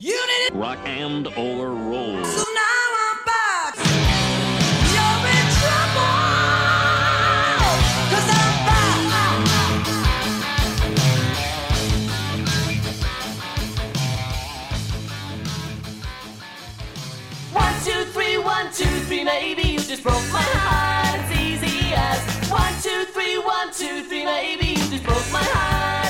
Unity. 0.00 0.50
Rock 0.52 0.78
and 0.86 1.28
or 1.28 1.70
roll. 1.70 2.24
So 2.24 2.44
now 2.52 2.86
I'm 3.06 3.18
back. 3.24 3.76
You're 4.90 5.22
in 5.30 5.46
trouble. 5.54 6.14
Cause 8.10 8.28
I'm 8.28 8.66
back. 8.66 8.98
One, 17.52 17.74
two, 17.84 18.04
three, 18.10 18.36
one, 18.38 18.72
two, 18.72 18.84
three, 19.06 19.22
maybe 19.22 19.62
you 19.62 19.78
just 19.78 20.02
broke 20.02 20.16
my 20.32 20.42
heart. 20.42 21.20
It's 21.30 21.40
easy 21.40 21.94
as 21.94 22.50
one, 22.50 22.74
two, 22.82 23.04
three, 23.12 23.38
one, 23.38 23.72
two, 23.72 24.02
three, 24.08 24.24
maybe 24.24 24.66
you 24.66 24.90
just 24.90 25.04
broke 25.04 25.30
my 25.32 25.38
heart. 25.40 26.03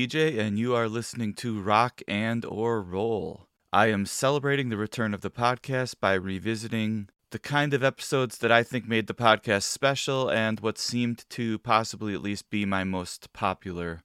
BJ 0.00 0.38
and 0.38 0.58
you 0.58 0.74
are 0.74 0.88
listening 0.88 1.34
to 1.34 1.60
Rock 1.60 2.00
and 2.08 2.42
or 2.46 2.80
Roll. 2.80 3.48
I 3.70 3.88
am 3.88 4.06
celebrating 4.06 4.70
the 4.70 4.78
return 4.78 5.12
of 5.12 5.20
the 5.20 5.30
podcast 5.30 5.96
by 6.00 6.14
revisiting 6.14 7.10
the 7.32 7.38
kind 7.38 7.74
of 7.74 7.84
episodes 7.84 8.38
that 8.38 8.50
I 8.50 8.62
think 8.62 8.88
made 8.88 9.08
the 9.08 9.14
podcast 9.14 9.64
special 9.64 10.30
and 10.30 10.58
what 10.60 10.78
seemed 10.78 11.26
to 11.28 11.58
possibly 11.58 12.14
at 12.14 12.22
least 12.22 12.48
be 12.48 12.64
my 12.64 12.82
most 12.82 13.34
popular 13.34 14.00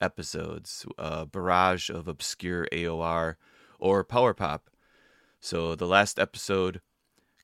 episodes, 0.00 0.86
a 0.96 1.26
barrage 1.26 1.90
of 1.90 2.06
obscure 2.06 2.68
AOR 2.70 3.34
or 3.80 4.04
power 4.04 4.34
pop. 4.34 4.70
So 5.40 5.74
the 5.74 5.88
last 5.88 6.20
episode 6.20 6.80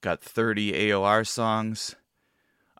got 0.02 0.22
30 0.22 0.72
AOR 0.72 1.26
songs. 1.26 1.96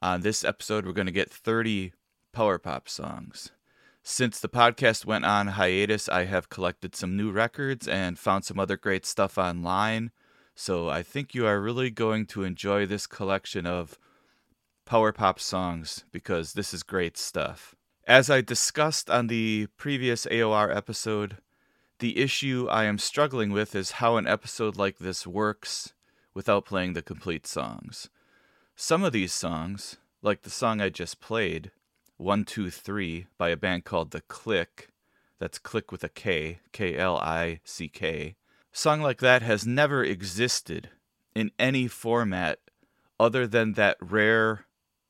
On 0.00 0.20
this 0.20 0.44
episode, 0.44 0.86
we're 0.86 0.92
going 0.92 1.06
to 1.06 1.12
get 1.12 1.28
30 1.28 1.92
power 2.32 2.60
pop 2.60 2.88
songs. 2.88 3.50
Since 4.10 4.40
the 4.40 4.48
podcast 4.48 5.04
went 5.04 5.26
on 5.26 5.48
hiatus, 5.48 6.08
I 6.08 6.24
have 6.24 6.48
collected 6.48 6.96
some 6.96 7.14
new 7.14 7.30
records 7.30 7.86
and 7.86 8.18
found 8.18 8.42
some 8.42 8.58
other 8.58 8.78
great 8.78 9.04
stuff 9.04 9.36
online. 9.36 10.12
So 10.54 10.88
I 10.88 11.02
think 11.02 11.34
you 11.34 11.46
are 11.46 11.60
really 11.60 11.90
going 11.90 12.24
to 12.28 12.42
enjoy 12.42 12.86
this 12.86 13.06
collection 13.06 13.66
of 13.66 13.98
power 14.86 15.12
pop 15.12 15.38
songs 15.38 16.06
because 16.10 16.54
this 16.54 16.72
is 16.72 16.82
great 16.82 17.18
stuff. 17.18 17.74
As 18.06 18.30
I 18.30 18.40
discussed 18.40 19.10
on 19.10 19.26
the 19.26 19.66
previous 19.76 20.24
AOR 20.24 20.74
episode, 20.74 21.36
the 21.98 22.16
issue 22.16 22.66
I 22.70 22.84
am 22.84 22.96
struggling 22.96 23.50
with 23.50 23.74
is 23.74 24.00
how 24.00 24.16
an 24.16 24.26
episode 24.26 24.78
like 24.78 24.96
this 24.96 25.26
works 25.26 25.92
without 26.32 26.64
playing 26.64 26.94
the 26.94 27.02
complete 27.02 27.46
songs. 27.46 28.08
Some 28.74 29.04
of 29.04 29.12
these 29.12 29.34
songs, 29.34 29.98
like 30.22 30.42
the 30.42 30.50
song 30.50 30.80
I 30.80 30.88
just 30.88 31.20
played, 31.20 31.72
123 32.18 33.26
by 33.38 33.48
a 33.48 33.56
band 33.56 33.84
called 33.84 34.10
The 34.10 34.20
Click, 34.22 34.88
that's 35.38 35.58
Click 35.58 35.92
with 35.92 36.02
a 36.02 36.08
K, 36.08 36.58
K 36.72 36.96
L 36.96 37.16
I 37.16 37.60
C 37.64 37.88
K. 37.88 38.34
Song 38.72 39.00
like 39.00 39.20
that 39.20 39.40
has 39.42 39.66
never 39.66 40.02
existed 40.04 40.90
in 41.34 41.52
any 41.58 41.86
format 41.86 42.58
other 43.20 43.46
than 43.46 43.74
that 43.74 43.96
rare 44.00 44.66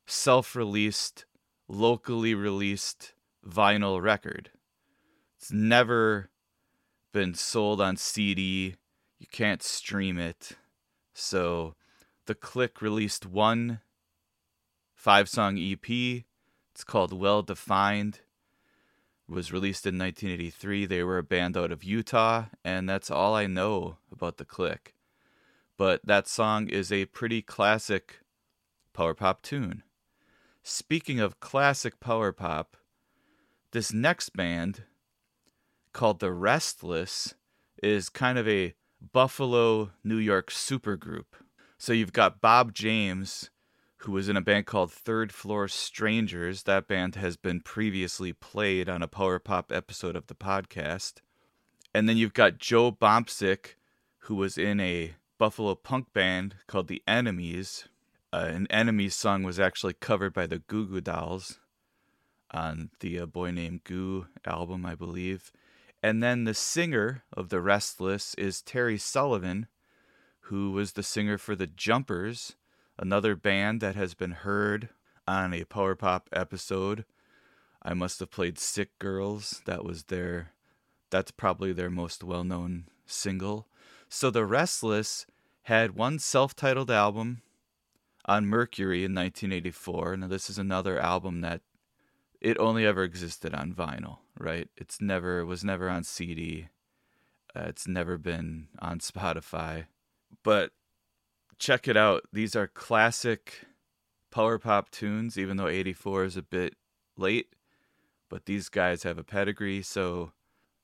self 0.06 0.54
released, 0.54 1.24
locally 1.66 2.34
released 2.34 3.14
vinyl 3.46 4.02
record. 4.02 4.50
It's 5.38 5.50
never 5.50 6.30
been 7.12 7.34
sold 7.34 7.80
on 7.80 7.96
CD. 7.96 8.76
You 9.18 9.26
can't 9.32 9.62
stream 9.62 10.18
it. 10.18 10.52
So 11.14 11.74
the 12.26 12.34
Click 12.34 12.82
released 12.82 13.24
one 13.24 13.80
five 14.94 15.28
song 15.28 15.58
EP. 15.58 16.24
It's 16.78 16.84
called 16.84 17.12
Well 17.12 17.42
Defined. 17.42 18.20
Was 19.28 19.52
released 19.52 19.84
in 19.84 19.98
1983. 19.98 20.86
They 20.86 21.02
were 21.02 21.18
a 21.18 21.24
band 21.24 21.56
out 21.56 21.72
of 21.72 21.82
Utah, 21.82 22.44
and 22.64 22.88
that's 22.88 23.10
all 23.10 23.34
I 23.34 23.48
know 23.48 23.96
about 24.12 24.36
the 24.36 24.44
Click. 24.44 24.94
But 25.76 26.06
that 26.06 26.28
song 26.28 26.68
is 26.68 26.92
a 26.92 27.06
pretty 27.06 27.42
classic 27.42 28.20
power 28.92 29.12
pop 29.12 29.42
tune. 29.42 29.82
Speaking 30.62 31.18
of 31.18 31.40
classic 31.40 31.98
power 31.98 32.30
pop, 32.30 32.76
this 33.72 33.92
next 33.92 34.36
band 34.36 34.84
called 35.92 36.20
The 36.20 36.32
Restless 36.32 37.34
is 37.82 38.08
kind 38.08 38.38
of 38.38 38.46
a 38.46 38.74
Buffalo, 39.12 39.90
New 40.04 40.18
York 40.18 40.52
supergroup. 40.52 41.42
So 41.76 41.92
you've 41.92 42.12
got 42.12 42.40
Bob 42.40 42.72
James, 42.72 43.50
who 43.98 44.12
was 44.12 44.28
in 44.28 44.36
a 44.36 44.40
band 44.40 44.66
called 44.66 44.92
Third 44.92 45.32
Floor 45.32 45.66
Strangers. 45.66 46.62
That 46.62 46.86
band 46.86 47.16
has 47.16 47.36
been 47.36 47.60
previously 47.60 48.32
played 48.32 48.88
on 48.88 49.02
a 49.02 49.08
power 49.08 49.38
pop 49.38 49.72
episode 49.72 50.14
of 50.14 50.28
the 50.28 50.34
podcast. 50.34 51.14
And 51.94 52.08
then 52.08 52.16
you've 52.16 52.34
got 52.34 52.58
Joe 52.58 52.92
Bompsick, 52.92 53.74
who 54.20 54.36
was 54.36 54.56
in 54.56 54.78
a 54.78 55.14
Buffalo 55.36 55.74
punk 55.74 56.12
band 56.12 56.54
called 56.66 56.88
The 56.88 57.02
Enemies. 57.08 57.88
Uh, 58.32 58.50
an 58.50 58.66
Enemies 58.70 59.16
song 59.16 59.42
was 59.42 59.58
actually 59.58 59.94
covered 59.94 60.32
by 60.32 60.46
the 60.46 60.58
Goo 60.58 60.86
Goo 60.86 61.00
Dolls 61.00 61.58
on 62.52 62.90
the 63.00 63.20
uh, 63.20 63.26
Boy 63.26 63.50
Named 63.50 63.82
Goo 63.84 64.26
album, 64.44 64.86
I 64.86 64.94
believe. 64.94 65.50
And 66.02 66.22
then 66.22 66.44
the 66.44 66.54
singer 66.54 67.24
of 67.32 67.48
The 67.48 67.60
Restless 67.60 68.34
is 68.34 68.62
Terry 68.62 68.98
Sullivan, 68.98 69.66
who 70.42 70.70
was 70.70 70.92
the 70.92 71.02
singer 71.02 71.36
for 71.36 71.56
The 71.56 71.66
Jumpers, 71.66 72.54
another 72.98 73.36
band 73.36 73.80
that 73.80 73.94
has 73.94 74.14
been 74.14 74.32
heard 74.32 74.88
on 75.26 75.54
a 75.54 75.64
Power 75.64 75.94
Pop 75.94 76.28
episode. 76.32 77.04
I 77.82 77.94
must 77.94 78.20
have 78.20 78.30
played 78.30 78.58
Sick 78.58 78.98
Girls. 78.98 79.62
That 79.66 79.84
was 79.84 80.04
their 80.04 80.52
that's 81.10 81.30
probably 81.30 81.72
their 81.72 81.88
most 81.88 82.22
well-known 82.22 82.84
single. 83.06 83.66
So 84.10 84.30
The 84.30 84.44
Restless 84.44 85.26
had 85.62 85.96
one 85.96 86.18
self-titled 86.18 86.90
album 86.90 87.40
on 88.26 88.46
Mercury 88.46 89.04
in 89.04 89.14
1984. 89.14 90.18
Now 90.18 90.28
this 90.28 90.50
is 90.50 90.58
another 90.58 90.98
album 90.98 91.40
that 91.40 91.62
it 92.40 92.58
only 92.58 92.84
ever 92.84 93.02
existed 93.04 93.54
on 93.54 93.72
vinyl, 93.72 94.18
right? 94.38 94.68
It's 94.76 95.00
never 95.00 95.40
it 95.40 95.46
was 95.46 95.64
never 95.64 95.88
on 95.88 96.04
CD. 96.04 96.68
Uh, 97.56 97.64
it's 97.68 97.88
never 97.88 98.18
been 98.18 98.68
on 98.80 98.98
Spotify. 98.98 99.86
But 100.42 100.72
check 101.58 101.88
it 101.88 101.96
out. 101.96 102.24
These 102.32 102.56
are 102.56 102.66
classic 102.66 103.66
power 104.30 104.58
pop 104.58 104.90
tunes 104.90 105.38
even 105.38 105.56
though 105.56 105.68
84 105.68 106.24
is 106.24 106.36
a 106.36 106.42
bit 106.42 106.74
late, 107.16 107.54
but 108.28 108.46
these 108.46 108.68
guys 108.68 109.02
have 109.02 109.18
a 109.18 109.24
pedigree, 109.24 109.82
so 109.82 110.32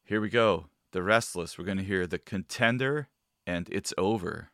here 0.04 0.20
we 0.20 0.28
go. 0.28 0.66
The 0.92 1.02
Restless. 1.02 1.58
We're 1.58 1.64
going 1.64 1.78
to 1.78 1.84
hear 1.84 2.06
The 2.06 2.18
Contender 2.18 3.08
and 3.46 3.68
It's 3.70 3.92
Over. 3.98 4.50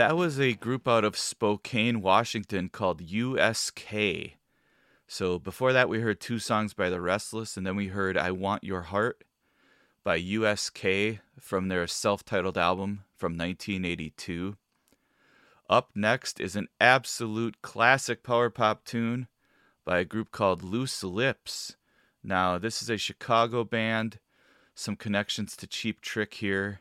That 0.00 0.16
was 0.16 0.40
a 0.40 0.54
group 0.54 0.88
out 0.88 1.04
of 1.04 1.14
Spokane, 1.14 2.00
Washington 2.00 2.70
called 2.70 3.02
USK. 3.02 3.92
So 5.06 5.38
before 5.38 5.74
that, 5.74 5.90
we 5.90 6.00
heard 6.00 6.20
two 6.20 6.38
songs 6.38 6.72
by 6.72 6.88
The 6.88 7.02
Restless, 7.02 7.58
and 7.58 7.66
then 7.66 7.76
we 7.76 7.88
heard 7.88 8.16
I 8.16 8.30
Want 8.30 8.64
Your 8.64 8.80
Heart 8.80 9.24
by 10.02 10.16
USK 10.16 11.20
from 11.38 11.68
their 11.68 11.86
self 11.86 12.24
titled 12.24 12.56
album 12.56 13.04
from 13.14 13.32
1982. 13.32 14.56
Up 15.68 15.90
next 15.94 16.40
is 16.40 16.56
an 16.56 16.68
absolute 16.80 17.60
classic 17.60 18.22
power 18.22 18.48
pop 18.48 18.86
tune 18.86 19.28
by 19.84 19.98
a 19.98 20.06
group 20.06 20.30
called 20.30 20.62
Loose 20.62 21.04
Lips. 21.04 21.76
Now, 22.24 22.56
this 22.56 22.80
is 22.80 22.88
a 22.88 22.96
Chicago 22.96 23.64
band, 23.64 24.18
some 24.74 24.96
connections 24.96 25.58
to 25.58 25.66
Cheap 25.66 26.00
Trick 26.00 26.32
here 26.32 26.80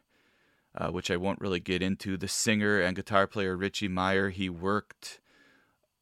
uh, 0.80 0.90
which 0.92 1.12
I 1.12 1.18
won't 1.18 1.42
really 1.42 1.60
get 1.60 1.82
into. 1.84 2.18
The 2.18 2.28
singer 2.28 2.80
and 2.80 2.96
guitar 2.96 3.28
player 3.28 3.58
Richie 3.58 3.90
Meyer, 3.90 4.30
he 4.30 4.50
worked, 4.50 5.20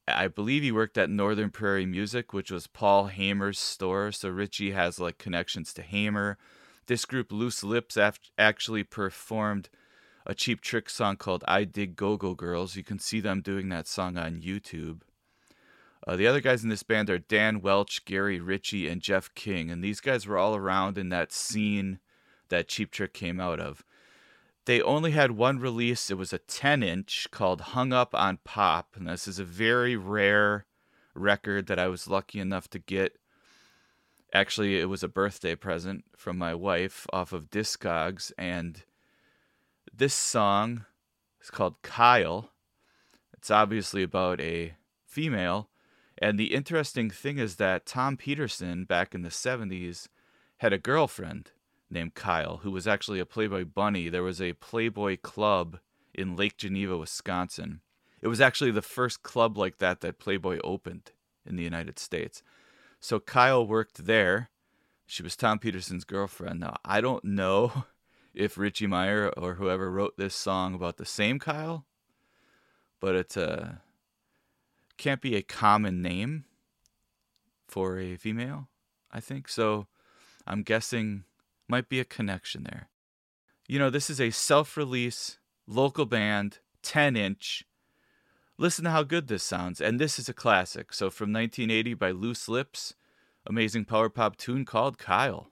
I 0.06 0.28
believe 0.28 0.62
he 0.62 0.72
worked 0.72 0.96
at 0.96 1.10
Northern 1.10 1.50
Prairie 1.50 1.84
Music, 1.84 2.32
which 2.32 2.50
was 2.50 2.68
Paul 2.68 3.06
Hamer's 3.06 3.58
store. 3.58 4.12
So 4.12 4.28
Richie 4.28 4.70
has 4.70 5.00
like 5.00 5.18
connections 5.18 5.74
to 5.74 5.82
Hamer. 5.82 6.38
This 6.86 7.04
group, 7.04 7.32
Loose 7.32 7.64
Lips, 7.64 7.96
af- 7.96 8.20
actually 8.38 8.84
performed 8.84 9.68
a 10.24 10.34
Cheap 10.34 10.60
Trick 10.60 10.88
song 10.88 11.16
called 11.16 11.44
I 11.48 11.64
Dig 11.64 11.96
Go 11.96 12.16
Go 12.16 12.34
Girls. 12.34 12.76
You 12.76 12.84
can 12.84 12.98
see 12.98 13.20
them 13.20 13.40
doing 13.40 13.68
that 13.70 13.88
song 13.88 14.16
on 14.16 14.40
YouTube. 14.40 15.00
Uh, 16.06 16.16
the 16.16 16.26
other 16.26 16.40
guys 16.40 16.62
in 16.62 16.70
this 16.70 16.82
band 16.82 17.10
are 17.10 17.18
Dan 17.18 17.60
Welch, 17.60 18.04
Gary 18.04 18.40
Ritchie, 18.40 18.88
and 18.88 19.02
Jeff 19.02 19.34
King. 19.34 19.70
And 19.70 19.82
these 19.82 20.00
guys 20.00 20.26
were 20.26 20.38
all 20.38 20.54
around 20.54 20.96
in 20.96 21.08
that 21.08 21.32
scene 21.32 21.98
that 22.48 22.68
Cheap 22.68 22.90
Trick 22.90 23.12
came 23.12 23.40
out 23.40 23.60
of. 23.60 23.84
They 24.68 24.82
only 24.82 25.12
had 25.12 25.30
one 25.30 25.60
release. 25.60 26.10
It 26.10 26.18
was 26.18 26.34
a 26.34 26.40
10 26.40 26.82
inch 26.82 27.28
called 27.30 27.72
Hung 27.72 27.94
Up 27.94 28.14
on 28.14 28.38
Pop. 28.44 28.96
And 28.96 29.08
this 29.08 29.26
is 29.26 29.38
a 29.38 29.44
very 29.44 29.96
rare 29.96 30.66
record 31.14 31.68
that 31.68 31.78
I 31.78 31.88
was 31.88 32.06
lucky 32.06 32.38
enough 32.38 32.68
to 32.70 32.78
get. 32.78 33.16
Actually, 34.30 34.78
it 34.78 34.90
was 34.90 35.02
a 35.02 35.08
birthday 35.08 35.54
present 35.54 36.04
from 36.18 36.36
my 36.36 36.54
wife 36.54 37.06
off 37.14 37.32
of 37.32 37.48
Discogs. 37.48 38.30
And 38.36 38.82
this 39.90 40.12
song 40.12 40.84
is 41.42 41.48
called 41.48 41.80
Kyle. 41.80 42.50
It's 43.32 43.50
obviously 43.50 44.02
about 44.02 44.38
a 44.38 44.74
female. 45.06 45.70
And 46.18 46.38
the 46.38 46.52
interesting 46.54 47.08
thing 47.08 47.38
is 47.38 47.56
that 47.56 47.86
Tom 47.86 48.18
Petersson, 48.18 48.84
back 48.84 49.14
in 49.14 49.22
the 49.22 49.30
70s, 49.30 50.08
had 50.58 50.74
a 50.74 50.78
girlfriend 50.78 51.52
named 51.90 52.14
Kyle, 52.14 52.58
who 52.58 52.70
was 52.70 52.86
actually 52.86 53.20
a 53.20 53.26
Playboy 53.26 53.64
bunny. 53.64 54.08
There 54.08 54.22
was 54.22 54.40
a 54.40 54.52
Playboy 54.54 55.18
club 55.22 55.78
in 56.14 56.36
Lake 56.36 56.56
Geneva, 56.56 56.96
Wisconsin. 56.96 57.80
It 58.20 58.28
was 58.28 58.40
actually 58.40 58.72
the 58.72 58.82
first 58.82 59.22
club 59.22 59.56
like 59.56 59.78
that 59.78 60.00
that 60.00 60.18
Playboy 60.18 60.58
opened 60.64 61.12
in 61.46 61.56
the 61.56 61.62
United 61.62 61.98
States. 61.98 62.42
So 63.00 63.20
Kyle 63.20 63.66
worked 63.66 64.06
there. 64.06 64.50
She 65.06 65.22
was 65.22 65.36
Tom 65.36 65.58
Petersson's 65.58 66.04
girlfriend. 66.04 66.60
Now, 66.60 66.76
I 66.84 67.00
don't 67.00 67.24
know 67.24 67.84
if 68.34 68.58
Richie 68.58 68.86
Meyer 68.86 69.32
or 69.36 69.54
whoever 69.54 69.90
wrote 69.90 70.16
this 70.16 70.34
song 70.34 70.74
about 70.74 70.96
the 70.96 71.06
same 71.06 71.38
Kyle, 71.38 71.86
but 73.00 73.14
it 73.14 73.36
a 73.36 73.80
can't 74.96 75.22
be 75.22 75.36
a 75.36 75.42
common 75.42 76.02
name 76.02 76.44
for 77.68 77.98
a 77.98 78.16
female, 78.16 78.68
I 79.12 79.20
think. 79.20 79.48
So 79.48 79.86
I'm 80.46 80.62
guessing 80.62 81.22
might 81.68 81.88
be 81.88 82.00
a 82.00 82.04
connection 82.04 82.64
there. 82.64 82.88
You 83.66 83.78
know, 83.78 83.90
this 83.90 84.08
is 84.08 84.20
a 84.20 84.30
self 84.30 84.76
release, 84.76 85.38
local 85.66 86.06
band, 86.06 86.58
10 86.82 87.16
inch. 87.16 87.64
Listen 88.56 88.84
to 88.84 88.90
how 88.90 89.02
good 89.02 89.28
this 89.28 89.42
sounds. 89.42 89.80
And 89.80 90.00
this 90.00 90.18
is 90.18 90.28
a 90.28 90.34
classic. 90.34 90.92
So 90.92 91.10
from 91.10 91.32
1980 91.32 91.94
by 91.94 92.10
Loose 92.10 92.48
Lips, 92.48 92.94
amazing 93.46 93.84
power 93.84 94.08
pop 94.08 94.36
tune 94.36 94.64
called 94.64 94.98
Kyle. 94.98 95.50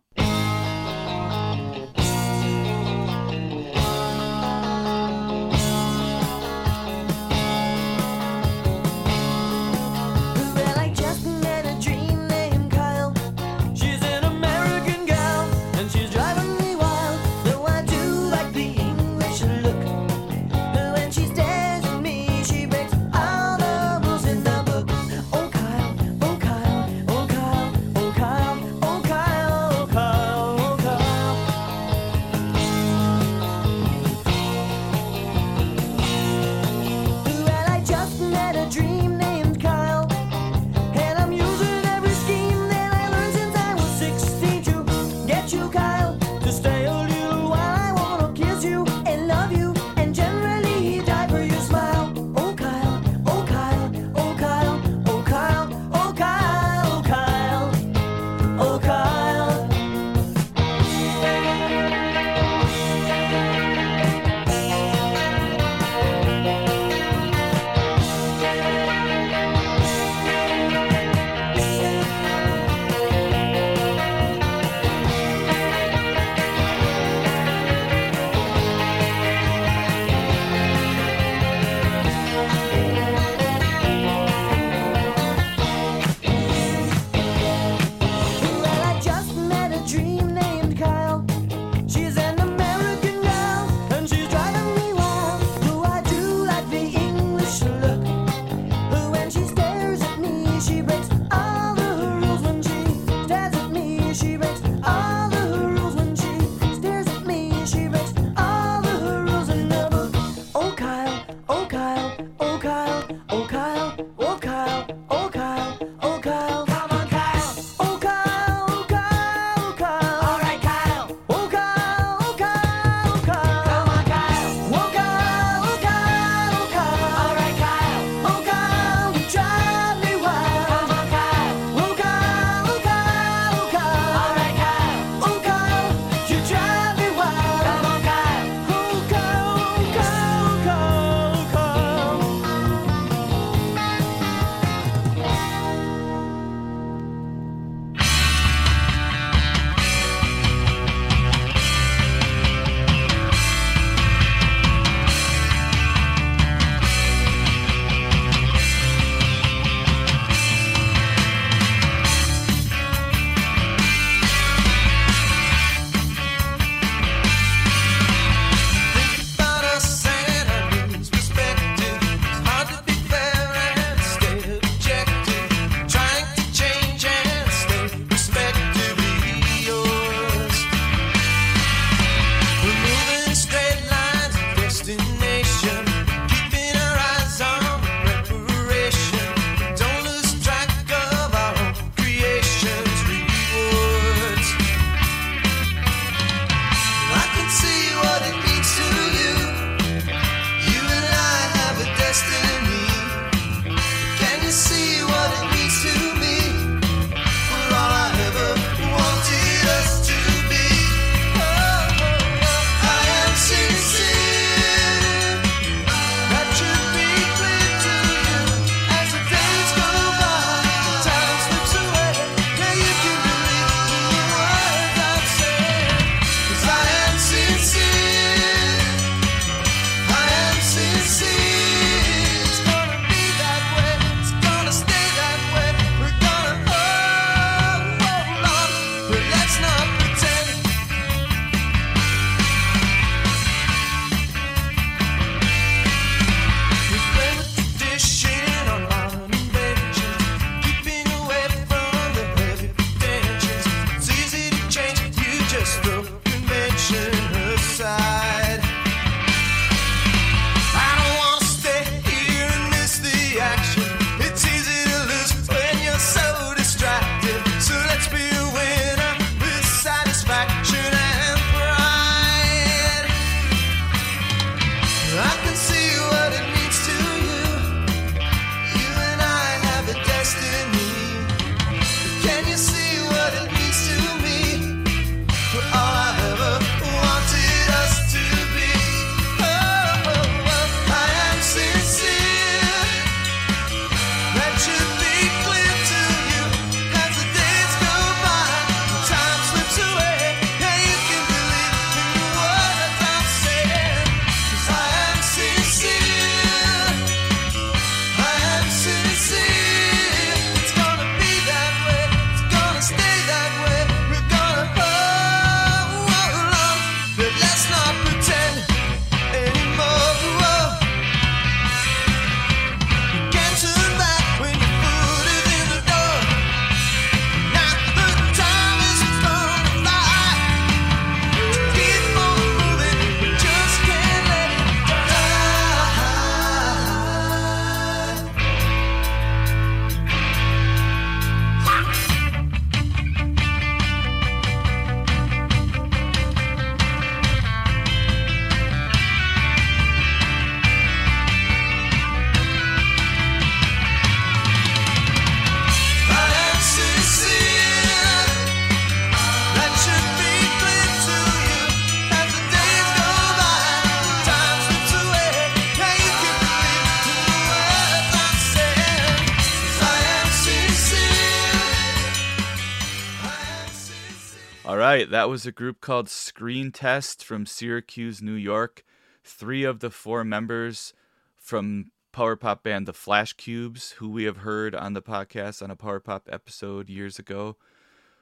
Right, 374.96 375.10
that 375.10 375.28
was 375.28 375.44
a 375.44 375.52
group 375.52 375.82
called 375.82 376.08
Screen 376.08 376.72
Test 376.72 377.22
from 377.22 377.44
Syracuse, 377.44 378.22
New 378.22 378.32
York. 378.32 378.82
Three 379.22 379.62
of 379.62 379.80
the 379.80 379.90
four 379.90 380.24
members 380.24 380.94
from 381.36 381.90
power 382.12 382.34
pop 382.34 382.62
band 382.62 382.86
The 382.86 382.94
Flash 382.94 383.34
Cubes, 383.34 383.90
who 383.98 384.08
we 384.08 384.24
have 384.24 384.38
heard 384.38 384.74
on 384.74 384.94
the 384.94 385.02
podcast 385.02 385.62
on 385.62 385.70
a 385.70 385.76
power 385.76 386.00
pop 386.00 386.30
episode 386.32 386.88
years 386.88 387.18
ago. 387.18 387.56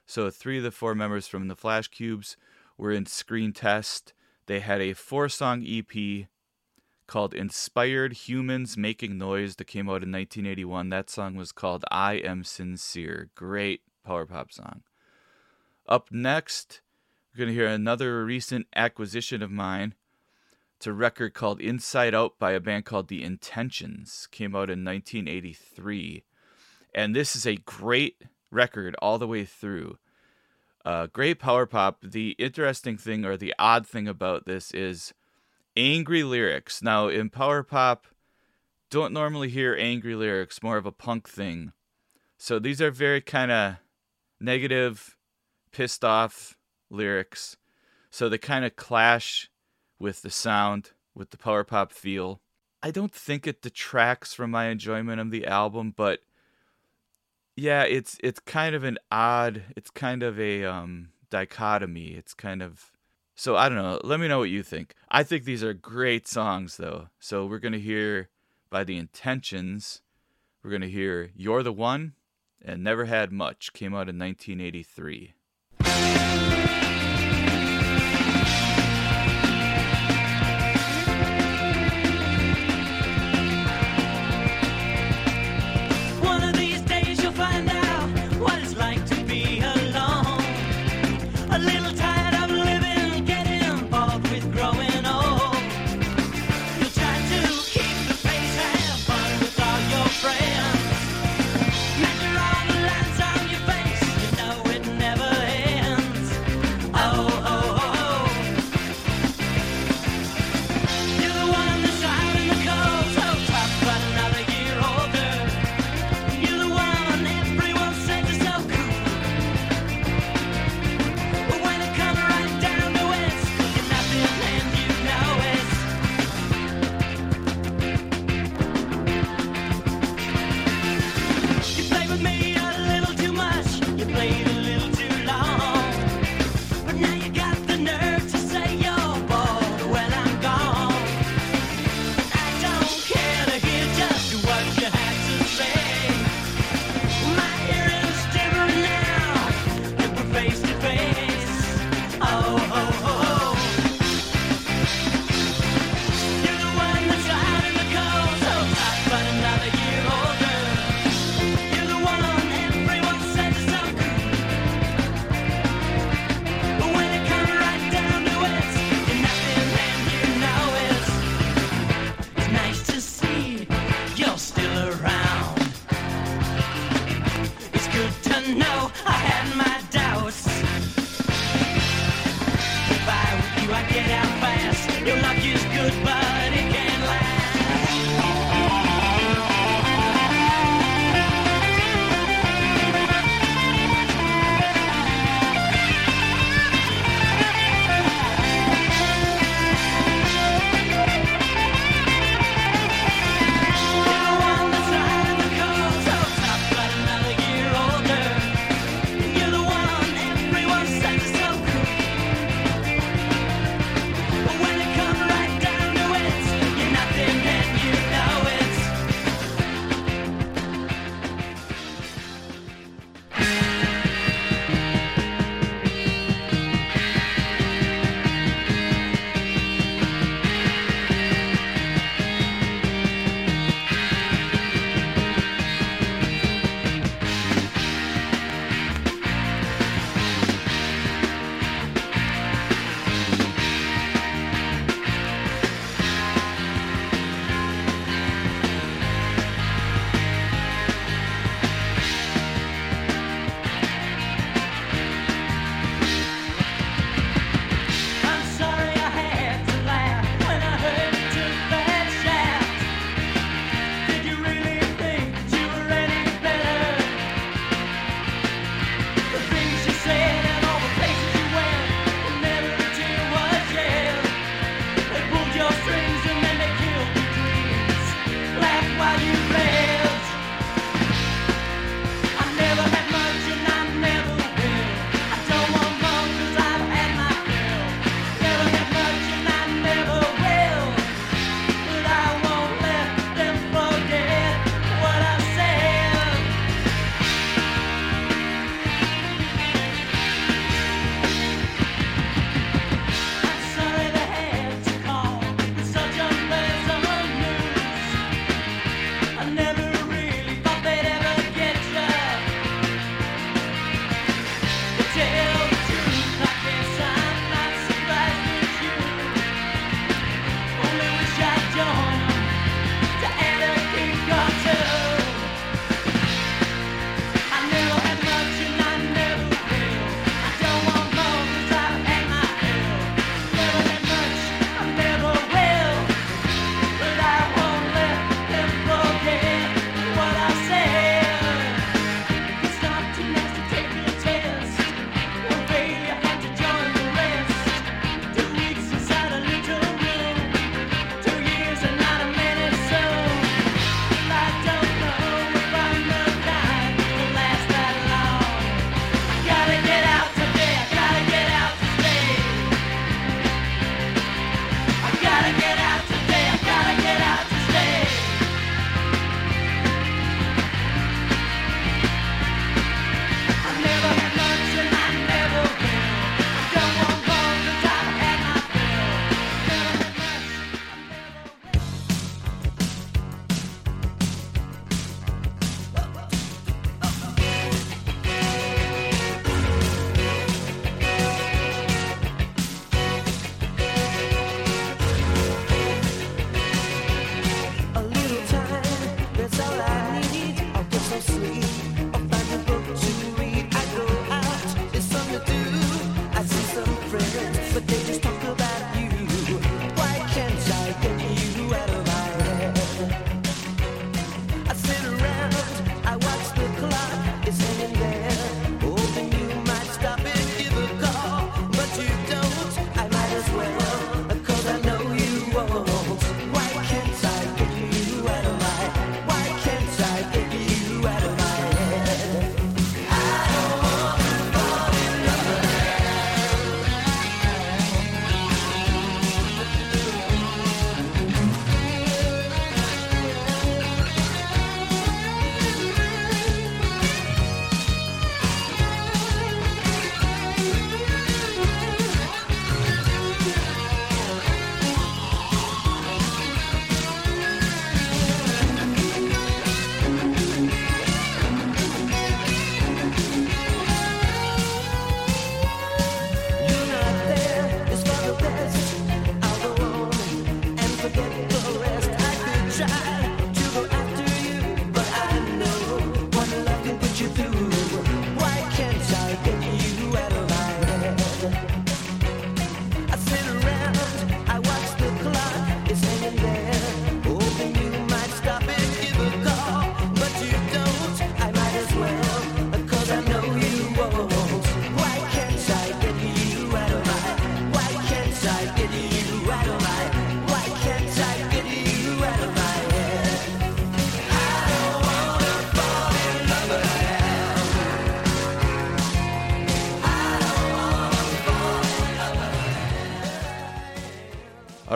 So, 0.04 0.30
three 0.30 0.56
of 0.56 0.64
the 0.64 0.72
four 0.72 0.96
members 0.96 1.28
from 1.28 1.46
The 1.46 1.54
Flash 1.54 1.87
Cubes 1.87 2.37
were 2.76 2.90
in 2.90 3.06
Screen 3.06 3.52
Test. 3.52 4.12
They 4.46 4.58
had 4.58 4.80
a 4.80 4.94
four 4.94 5.28
song 5.28 5.64
EP 5.64 6.26
called 7.06 7.34
Inspired 7.34 8.14
Humans 8.28 8.76
Making 8.76 9.16
Noise 9.16 9.54
that 9.56 9.68
came 9.68 9.88
out 9.88 10.02
in 10.02 10.10
1981. 10.10 10.88
That 10.88 11.08
song 11.08 11.37
was 11.37 11.52
called 11.52 11.84
I 11.92 12.14
Am 12.14 12.42
Sincere. 12.42 13.30
Great 13.37 13.82
power 14.04 14.26
pop 14.26 14.50
song. 14.50 14.82
Up 15.87 16.11
next, 16.11 16.81
we're 17.33 17.44
going 17.44 17.49
to 17.49 17.55
hear 17.55 17.66
another 17.66 18.25
recent 18.25 18.66
acquisition 18.75 19.42
of 19.42 19.51
mine. 19.51 19.94
It's 20.77 20.87
a 20.87 20.94
record 20.94 21.35
called 21.35 21.61
Inside 21.61 22.14
Out 22.14 22.38
by 22.38 22.53
a 22.53 22.61
band 22.61 22.87
called 22.87 23.09
The 23.09 23.23
Intentions. 23.23 24.27
Came 24.31 24.57
out 24.57 24.70
in 24.70 24.85
1983. 24.85 26.25
And 26.94 27.14
this 27.14 27.37
is 27.37 27.47
a 27.47 27.57
great 27.57 28.23
record 28.51 28.97
all 29.03 29.18
the 29.18 29.27
way 29.27 29.44
through. 29.44 29.99
Uh, 30.87 31.07
great 31.07 31.38
power 31.38 31.66
pop. 31.66 31.99
The 32.03 32.31
interesting 32.38 32.97
thing 32.97 33.25
or 33.27 33.37
the 33.37 33.55
odd 33.59 33.87
thing 33.87 34.09
about 34.09 34.47
this 34.47 34.70
is 34.70 35.12
angry 35.77 36.23
lyrics. 36.23 36.83
Now, 36.83 37.09
in 37.09 37.29
power 37.29 37.62
pop, 37.62 38.07
don't 38.90 39.12
normally 39.12 39.51
hear 39.51 39.77
angry 39.79 40.14
lyrics, 40.14 40.62
more 40.62 40.77
of 40.77 40.87
a 40.87 40.92
punk 40.92 41.29
thing. 41.29 41.73
So 42.38 42.59
these 42.59 42.81
are 42.81 42.90
very 42.90 43.20
kind 43.20 43.51
of 43.51 43.77
negative, 44.40 45.16
pissed 45.74 46.04
off 46.04 46.56
lyrics. 46.88 47.56
So 48.10 48.28
they 48.28 48.38
kind 48.38 48.64
of 48.64 48.76
clash 48.76 49.50
with 49.98 50.22
the 50.22 50.30
sound, 50.30 50.92
with 51.14 51.30
the 51.30 51.37
power 51.37 51.64
pop 51.64 51.92
feel. 51.92 52.40
I 52.82 52.90
don't 52.90 53.12
think 53.12 53.46
it 53.46 53.60
detracts 53.60 54.34
from 54.34 54.50
my 54.50 54.66
enjoyment 54.66 55.20
of 55.20 55.30
the 55.30 55.46
album, 55.46 55.92
but 55.96 56.20
yeah, 57.56 57.82
it's 57.82 58.18
it's 58.22 58.40
kind 58.40 58.74
of 58.74 58.84
an 58.84 58.98
odd, 59.10 59.62
it's 59.76 59.90
kind 59.90 60.22
of 60.22 60.38
a 60.38 60.64
um 60.64 61.08
dichotomy. 61.30 62.08
It's 62.08 62.34
kind 62.34 62.62
of 62.62 62.92
so 63.34 63.56
I 63.56 63.68
don't 63.68 63.78
know. 63.78 64.00
Let 64.04 64.20
me 64.20 64.28
know 64.28 64.38
what 64.38 64.50
you 64.50 64.62
think. 64.62 64.94
I 65.10 65.24
think 65.24 65.44
these 65.44 65.64
are 65.64 65.74
great 65.74 66.28
songs 66.28 66.76
though. 66.76 67.08
So 67.18 67.46
we're 67.46 67.58
going 67.58 67.72
to 67.72 67.80
hear 67.80 68.28
by 68.70 68.84
the 68.84 68.96
intentions. 68.96 70.02
We're 70.62 70.70
going 70.70 70.82
to 70.82 70.88
hear 70.90 71.30
You're 71.34 71.62
the 71.62 71.72
One 71.72 72.14
and 72.64 72.82
Never 72.82 73.06
Had 73.06 73.32
Much 73.32 73.72
came 73.72 73.92
out 73.92 74.08
in 74.08 74.18
1983. 74.18 75.34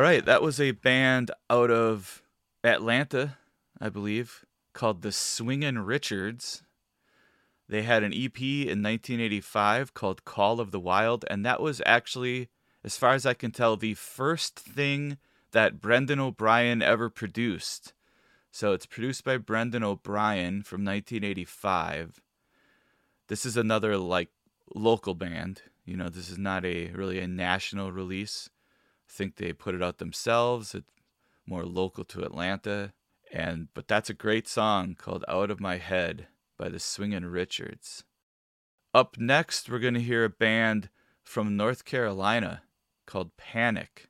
Right, 0.09 0.25
that 0.25 0.41
was 0.41 0.59
a 0.59 0.71
band 0.71 1.31
out 1.51 1.71
of 1.71 2.23
Atlanta, 2.65 3.37
I 3.79 3.91
believe, 3.91 4.47
called 4.73 5.03
the 5.03 5.13
Swingin' 5.13 5.85
Richards. 5.85 6.63
They 7.69 7.83
had 7.83 8.03
an 8.03 8.15
EP 8.15 8.41
in 8.41 8.83
1985 8.83 9.93
called 9.93 10.25
Call 10.25 10.61
of 10.61 10.71
the 10.71 10.81
Wild, 10.81 11.27
and 11.29 11.45
that 11.45 11.61
was 11.61 11.83
actually, 11.85 12.49
as 12.83 12.97
far 12.97 13.13
as 13.13 13.27
I 13.27 13.35
can 13.35 13.51
tell, 13.51 13.77
the 13.77 13.93
first 13.93 14.59
thing 14.59 15.19
that 15.53 15.79
Brendan 15.79 16.21
O'Brien 16.21 16.81
ever 16.81 17.11
produced. 17.11 17.93
So 18.51 18.73
it's 18.73 18.87
produced 18.87 19.25
by 19.25 19.37
Brendan 19.37 19.85
O'Brien 19.85 20.63
from 20.63 20.87
1985. 20.87 22.23
This 23.27 23.45
is 23.45 23.59
another 23.59 23.99
like 23.99 24.31
local 24.75 25.13
band. 25.13 25.61
You 25.85 25.99
know, 25.99 26.09
this 26.09 26.31
is 26.31 26.39
not 26.39 26.65
a 26.65 26.91
really 26.93 27.19
a 27.19 27.29
national 27.29 27.93
release. 27.93 28.49
Think 29.19 29.35
they 29.35 29.53
put 29.53 29.75
it 29.75 29.83
out 29.83 29.99
themselves. 29.99 30.77
It's 30.77 30.93
more 31.45 31.65
local 31.65 32.05
to 32.05 32.23
Atlanta. 32.23 32.93
And 33.33 33.67
but 33.75 33.89
that's 33.89 34.09
a 34.09 34.15
great 34.15 34.47
song 34.47 34.95
called 34.95 35.25
Out 35.27 35.51
of 35.51 35.59
My 35.59 35.79
Head 35.79 36.29
by 36.57 36.69
the 36.69 36.79
Swingin' 36.79 37.27
Richards. 37.27 38.05
Up 38.95 39.19
next, 39.19 39.69
we're 39.69 39.81
going 39.81 39.95
to 39.95 40.01
hear 40.01 40.23
a 40.23 40.31
band 40.31 40.89
from 41.25 41.57
North 41.57 41.85
Carolina 41.85 42.63
called 43.09 43.37
Panic. 43.37 44.09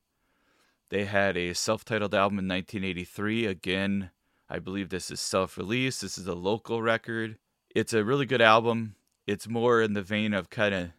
They 0.90 1.06
had 1.06 1.38
a 1.38 1.54
self 1.54 1.86
titled 1.86 2.14
album 2.14 2.40
in 2.40 2.46
1983. 2.46 3.46
Again, 3.46 4.10
I 4.50 4.58
believe 4.58 4.90
this 4.90 5.10
is 5.10 5.20
self 5.20 5.56
released. 5.56 6.02
This 6.02 6.18
is 6.18 6.26
a 6.26 6.34
local 6.34 6.82
record. 6.82 7.38
It's 7.74 7.94
a 7.94 8.04
really 8.04 8.26
good 8.26 8.42
album. 8.42 8.96
It's 9.26 9.48
more 9.48 9.80
in 9.80 9.94
the 9.94 10.02
vein 10.02 10.34
of 10.34 10.50
kind 10.50 10.74
of 10.74 10.90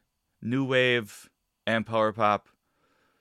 new 0.42 0.66
wave 0.66 1.30
and 1.68 1.86
power 1.86 2.12
pop. 2.12 2.50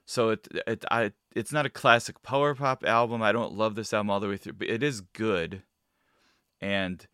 So 0.08 0.30
it, 0.30 0.48
it 0.66 0.86
I 0.90 1.12
it's 1.36 1.52
not 1.52 1.66
a 1.66 1.70
classic 1.70 2.22
power 2.22 2.54
pop 2.54 2.82
album. 2.82 3.20
I 3.20 3.30
don't 3.30 3.52
love 3.52 3.74
this 3.74 3.92
album 3.92 4.08
all 4.08 4.20
the 4.20 4.28
way 4.28 4.38
through, 4.38 4.54
but 4.54 4.70
it 4.70 4.82
is 4.82 5.02
good. 5.02 5.64
And 6.62 7.06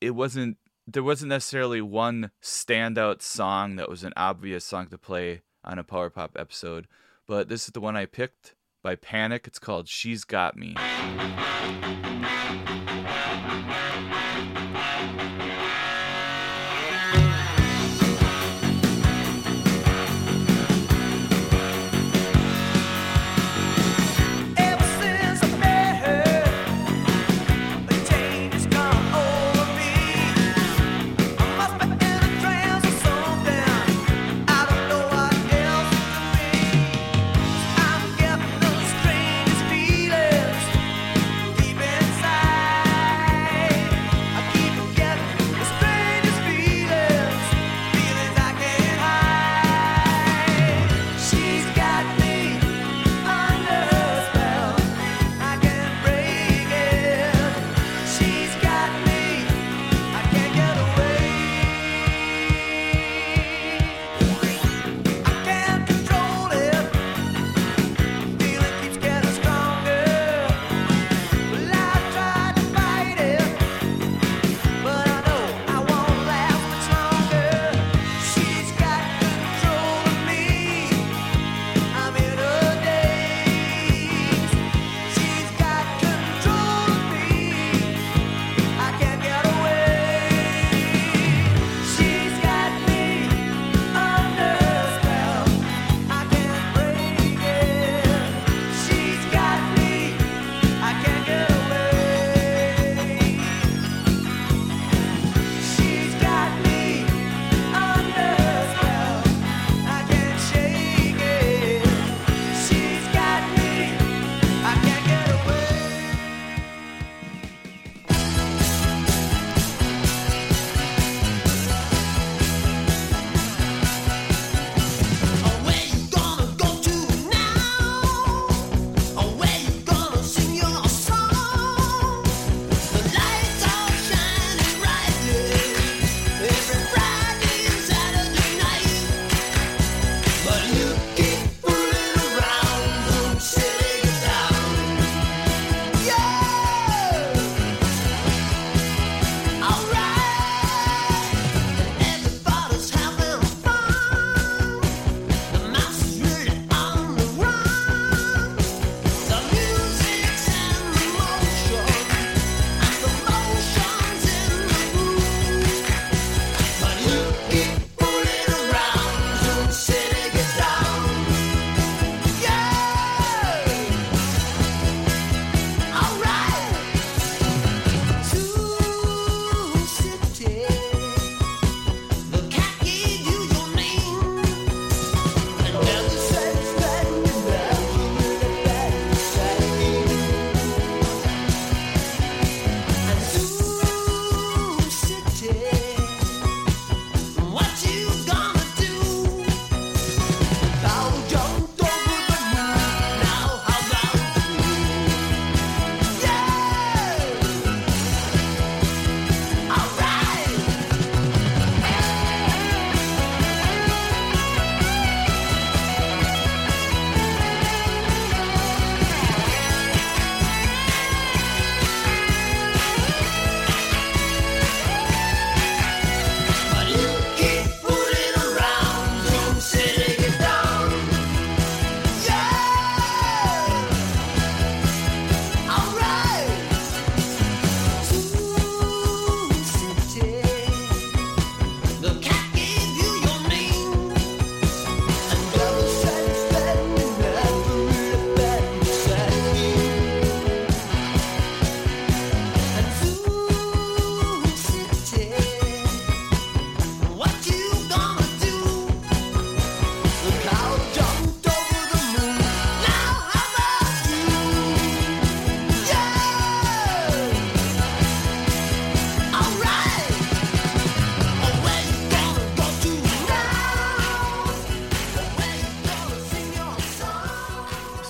it 0.00 0.10
wasn't 0.10 0.56
there 0.88 1.04
wasn't 1.04 1.28
necessarily 1.28 1.80
one 1.80 2.32
standout 2.42 3.22
song 3.22 3.76
that 3.76 3.88
was 3.88 4.02
an 4.02 4.12
obvious 4.16 4.64
song 4.64 4.88
to 4.88 4.98
play 4.98 5.42
on 5.64 5.78
a 5.78 5.84
power 5.84 6.10
pop 6.10 6.36
episode, 6.36 6.88
but 7.28 7.48
this 7.48 7.66
is 7.66 7.70
the 7.70 7.80
one 7.80 7.96
I 7.96 8.06
picked 8.06 8.56
by 8.82 8.96
Panic. 8.96 9.46
It's 9.46 9.60
called 9.60 9.86
She's 9.86 10.24
Got 10.24 10.56
Me. 10.56 10.74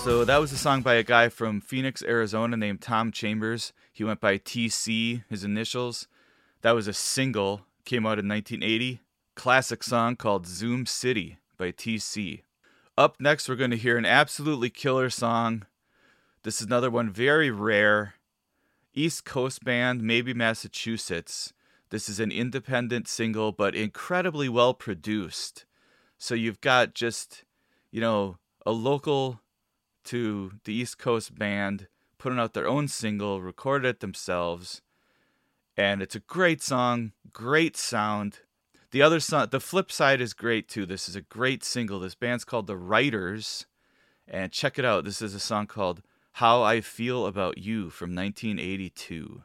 That 0.07 0.41
was 0.41 0.53
a 0.53 0.57
song 0.57 0.81
by 0.81 0.95
a 0.95 1.03
guy 1.03 1.27
from 1.27 1.59
Phoenix, 1.59 2.01
Arizona 2.01 2.55
named 2.55 2.81
Tom 2.81 3.11
Chambers. 3.11 3.73
He 3.91 4.05
went 4.05 4.21
by 4.21 4.37
TC, 4.37 5.23
his 5.29 5.43
initials. 5.43 6.07
That 6.61 6.75
was 6.75 6.87
a 6.87 6.93
single, 6.93 7.65
came 7.83 8.05
out 8.05 8.19
in 8.19 8.27
1980. 8.27 9.01
Classic 9.35 9.83
song 9.83 10.15
called 10.15 10.45
Zoom 10.45 10.85
City 10.85 11.39
by 11.57 11.71
TC. 11.71 12.41
Up 12.97 13.17
next, 13.19 13.49
we're 13.49 13.55
going 13.55 13.71
to 13.71 13.77
hear 13.77 13.97
an 13.97 14.05
absolutely 14.05 14.69
killer 14.69 15.09
song. 15.09 15.65
This 16.43 16.61
is 16.61 16.67
another 16.67 16.89
one 16.89 17.09
very 17.09 17.51
rare. 17.51 18.13
East 18.93 19.25
Coast 19.25 19.65
band, 19.65 20.01
maybe 20.03 20.33
Massachusetts. 20.33 21.53
This 21.89 22.07
is 22.07 22.19
an 22.19 22.31
independent 22.31 23.07
single, 23.07 23.51
but 23.51 23.75
incredibly 23.75 24.47
well 24.49 24.73
produced. 24.73 25.65
So 26.17 26.33
you've 26.33 26.61
got 26.61 26.93
just, 26.93 27.43
you 27.91 27.99
know, 28.01 28.37
a 28.65 28.71
local 28.71 29.41
to 30.07 30.53
the 30.63 30.73
East 30.73 30.97
Coast 30.97 31.35
band 31.37 31.87
putting 32.17 32.39
out 32.39 32.53
their 32.53 32.67
own 32.67 32.87
single, 32.87 33.41
recorded 33.41 33.87
it 33.87 33.99
themselves, 33.99 34.81
and 35.75 36.01
it's 36.01 36.15
a 36.15 36.19
great 36.19 36.61
song, 36.61 37.11
great 37.31 37.77
sound. 37.77 38.39
The 38.91 39.01
other 39.01 39.19
song, 39.19 39.47
the 39.51 39.59
flip 39.59 39.91
side 39.91 40.21
is 40.21 40.33
great 40.33 40.67
too. 40.67 40.85
This 40.85 41.07
is 41.07 41.15
a 41.15 41.21
great 41.21 41.63
single. 41.63 41.99
This 41.99 42.15
band's 42.15 42.45
called 42.45 42.67
The 42.67 42.77
Writers, 42.77 43.65
and 44.27 44.51
check 44.51 44.79
it 44.79 44.85
out. 44.85 45.03
This 45.03 45.21
is 45.21 45.35
a 45.35 45.39
song 45.39 45.67
called 45.67 46.01
How 46.33 46.63
I 46.63 46.81
Feel 46.81 47.25
About 47.25 47.57
You 47.57 47.89
from 47.89 48.15
1982. 48.15 49.43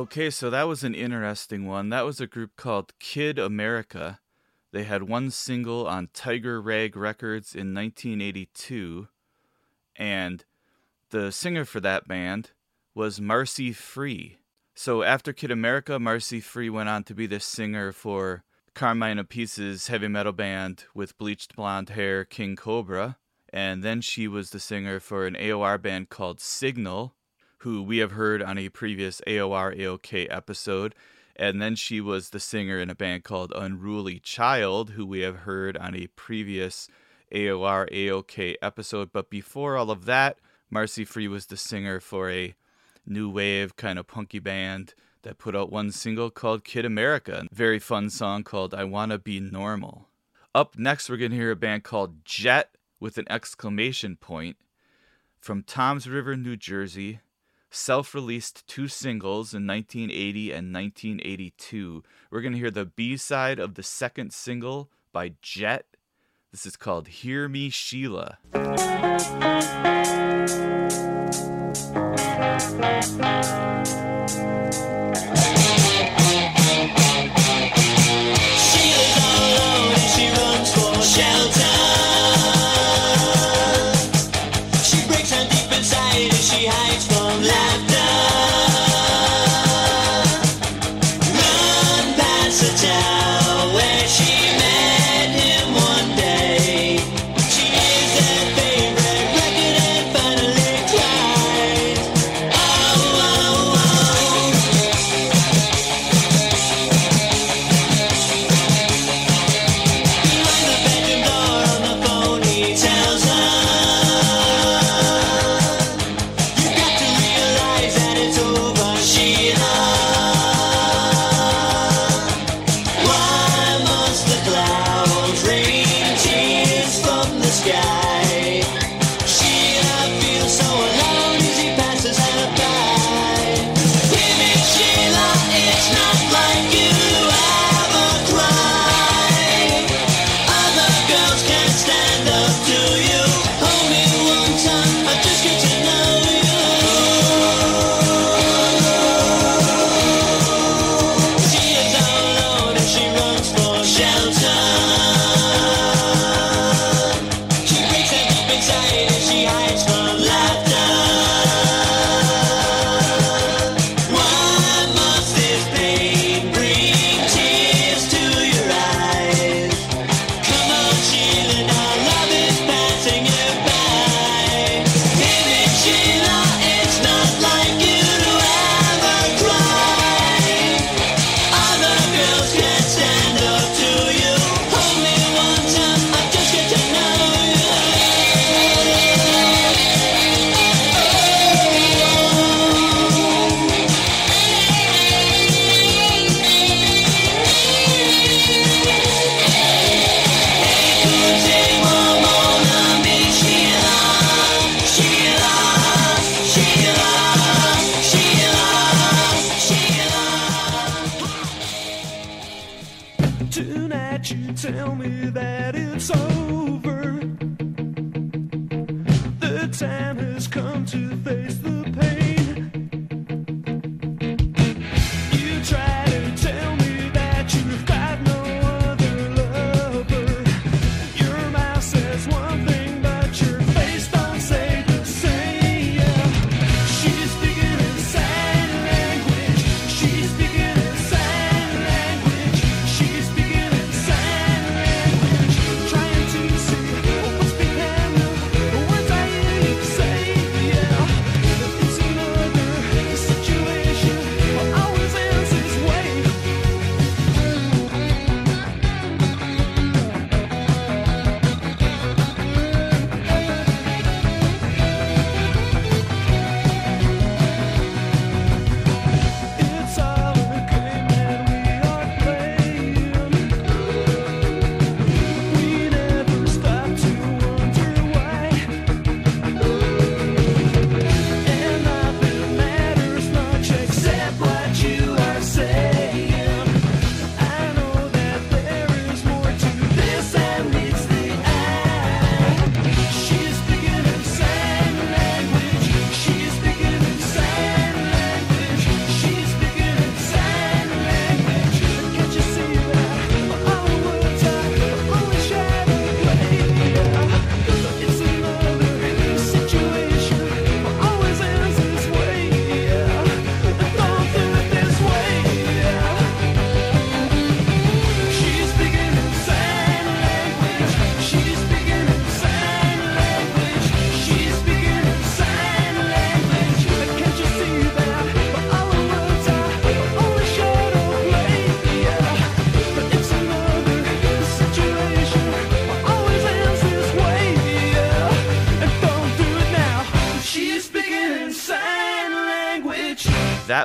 Okay, 0.00 0.30
so 0.30 0.48
that 0.48 0.66
was 0.66 0.82
an 0.82 0.94
interesting 0.94 1.66
one. 1.66 1.90
That 1.90 2.06
was 2.06 2.22
a 2.22 2.26
group 2.26 2.56
called 2.56 2.98
Kid 2.98 3.38
America. 3.38 4.18
They 4.72 4.84
had 4.84 5.02
one 5.02 5.30
single 5.30 5.86
on 5.86 6.08
Tiger 6.14 6.58
Rag 6.58 6.96
Records 6.96 7.54
in 7.54 7.74
1982, 7.74 9.08
and 9.96 10.42
the 11.10 11.30
singer 11.30 11.66
for 11.66 11.80
that 11.80 12.08
band 12.08 12.52
was 12.94 13.20
Marcie 13.20 13.74
Free. 13.74 14.38
So 14.74 15.02
after 15.02 15.34
Kid 15.34 15.50
America, 15.50 15.98
Marcie 15.98 16.42
Free 16.42 16.70
went 16.70 16.88
on 16.88 17.04
to 17.04 17.14
be 17.14 17.26
the 17.26 17.38
singer 17.38 17.92
for 17.92 18.42
Carmine 18.74 19.18
Appice's 19.18 19.88
heavy 19.88 20.08
metal 20.08 20.32
band 20.32 20.84
with 20.94 21.18
bleached 21.18 21.54
blonde 21.54 21.90
hair, 21.90 22.24
King 22.24 22.56
Cobra. 22.56 23.18
And 23.52 23.82
then 23.82 24.00
she 24.00 24.26
was 24.26 24.48
the 24.48 24.60
singer 24.60 24.98
for 24.98 25.26
an 25.26 25.34
AOR 25.34 25.76
band 25.76 26.08
called 26.08 26.40
Signal, 26.40 27.14
who 27.60 27.82
we 27.82 27.98
have 27.98 28.12
heard 28.12 28.42
on 28.42 28.58
a 28.58 28.68
previous 28.68 29.20
AOR 29.26 29.76
AOK 29.78 30.26
episode. 30.30 30.94
And 31.36 31.60
then 31.60 31.74
she 31.74 32.00
was 32.00 32.30
the 32.30 32.40
singer 32.40 32.78
in 32.78 32.90
a 32.90 32.94
band 32.94 33.24
called 33.24 33.52
Unruly 33.54 34.18
Child, 34.18 34.90
who 34.90 35.06
we 35.06 35.20
have 35.20 35.38
heard 35.38 35.76
on 35.76 35.94
a 35.94 36.08
previous 36.08 36.88
AOR 37.32 37.90
AOK 37.90 38.56
episode. 38.60 39.10
But 39.12 39.30
before 39.30 39.76
all 39.76 39.90
of 39.90 40.04
that, 40.06 40.38
Marcie 40.70 41.06
Free 41.06 41.28
was 41.28 41.46
the 41.46 41.56
singer 41.56 42.00
for 42.00 42.30
a 42.30 42.54
new 43.06 43.28
wave 43.28 43.76
kind 43.76 43.98
of 43.98 44.06
punky 44.06 44.38
band 44.38 44.94
that 45.22 45.38
put 45.38 45.56
out 45.56 45.72
one 45.72 45.90
single 45.90 46.30
called 46.30 46.64
Kid 46.64 46.84
America. 46.84 47.44
A 47.50 47.54
very 47.54 47.78
fun 47.78 48.10
song 48.10 48.42
called 48.42 48.74
I 48.74 48.84
Wanna 48.84 49.18
Be 49.18 49.40
Normal. 49.40 50.08
Up 50.54 50.78
next, 50.78 51.08
we're 51.08 51.16
going 51.16 51.30
to 51.30 51.36
hear 51.36 51.52
a 51.52 51.56
band 51.56 51.84
called 51.84 52.24
Jet 52.24 52.76
with 52.98 53.18
an 53.18 53.26
exclamation 53.30 54.16
point 54.16 54.56
from 55.38 55.62
Toms 55.62 56.08
River, 56.08 56.36
New 56.36 56.56
Jersey. 56.56 57.20
Self 57.72 58.16
released 58.16 58.66
two 58.66 58.88
singles 58.88 59.54
in 59.54 59.64
1980 59.64 60.50
and 60.50 60.74
1982. 60.74 62.02
We're 62.28 62.40
going 62.40 62.52
to 62.52 62.58
hear 62.58 62.72
the 62.72 62.84
B 62.84 63.16
side 63.16 63.60
of 63.60 63.74
the 63.74 63.84
second 63.84 64.32
single 64.32 64.90
by 65.12 65.34
Jet. 65.40 65.86
This 66.50 66.66
is 66.66 66.76
called 66.76 67.06
Hear 67.06 67.48
Me 67.48 67.70
Sheila. 67.70 68.38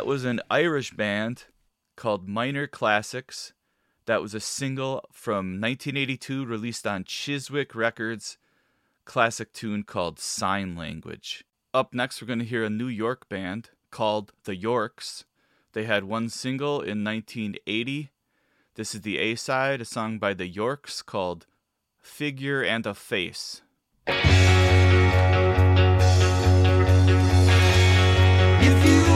That 0.06 0.12
was 0.12 0.24
an 0.24 0.42
Irish 0.52 0.92
band 0.92 1.46
called 1.96 2.30
Minor 2.30 2.68
Classics. 2.68 3.54
That 4.06 4.22
was 4.22 4.36
a 4.36 4.40
single 4.40 5.10
from 5.12 5.60
1982 5.60 6.46
released 6.46 6.86
on 6.86 7.06
Chiswick 7.06 7.74
Records, 7.74 8.38
classic 9.06 9.52
tune 9.52 9.82
called 9.82 10.20
Sign 10.20 10.76
Language. 10.76 11.44
Up 11.74 11.96
next, 11.96 12.22
we're 12.22 12.28
going 12.28 12.38
to 12.38 12.46
hear 12.46 12.64
a 12.64 12.70
New 12.70 12.88
York 12.88 13.28
band 13.30 13.72
called 13.90 14.32
The 14.44 14.56
Yorks. 14.56 15.26
They 15.74 15.86
had 15.86 16.04
one 16.04 16.30
single 16.30 16.82
in 16.82 17.04
1980. 17.04 18.12
This 18.76 18.94
is 18.94 19.02
the 19.02 19.18
A 19.18 19.34
side, 19.34 19.82
a 19.82 19.86
song 19.86 20.20
by 20.20 20.36
The 20.36 20.48
Yorks 20.48 21.02
called 21.02 21.48
Figure 22.00 22.62
and 22.62 22.86
a 22.86 22.94
Face. 22.94 23.64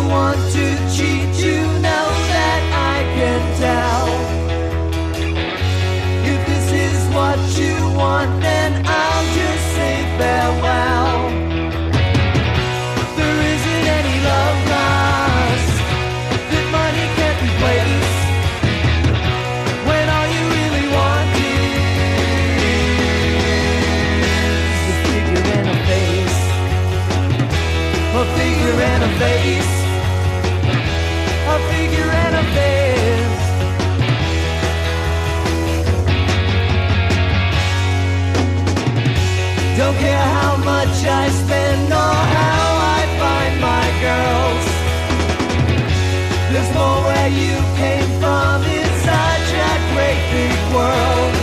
Want 0.10 0.42
to 0.54 0.66
cheat, 0.90 1.30
you 1.38 1.62
know 1.86 2.08
that 2.34 2.62
I 2.94 2.98
can 3.16 3.42
tell. 3.62 4.08
If 6.32 6.40
this 6.50 6.68
is 6.88 7.00
what 7.14 7.38
you 7.62 7.76
want, 7.96 8.42
then 8.42 8.72
I'll 8.88 9.26
just 9.38 9.66
say 9.78 9.96
farewell. 10.18 11.30
There 13.18 13.40
isn't 13.54 13.86
any 14.00 14.18
love 14.30 14.60
lost 14.74 15.74
that 16.50 16.66
money 16.74 17.06
can't 17.18 17.40
replace. 17.46 18.14
When 19.88 20.06
all 20.16 20.28
you 20.36 20.44
really 20.58 20.88
want 20.98 21.30
is 21.46 21.70
a 24.90 24.96
figure 25.06 25.44
a 25.70 25.78
face. 25.90 26.40
A 28.18 28.24
figure 28.38 28.78
and 28.92 29.04
a 29.04 29.12
face. 29.22 29.79
Much 41.00 41.08
I 41.08 41.30
spend 41.30 41.94
or 41.94 42.16
how 42.36 42.68
I 42.98 43.02
find 43.22 43.54
my 43.62 43.86
girls. 44.06 44.66
There's 46.52 46.72
more 46.74 47.00
where 47.08 47.30
you 47.30 47.56
came 47.80 48.10
from 48.20 48.64
in 48.64 48.88
such 49.08 49.50
a 49.68 49.74
great 49.94 50.22
big 50.36 50.60
world. 50.76 51.34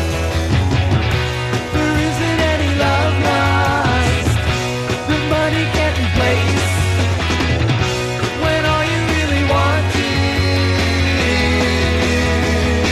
There 1.74 1.96
isn't 2.08 2.40
any 2.54 2.70
love 2.84 3.14
lost 3.28 4.30
money 5.30 5.64
can't 5.76 5.96
replace. 6.04 6.68
When 8.42 8.62
all 8.72 8.84
you 8.92 9.00
really 9.14 9.44
want 9.54 9.86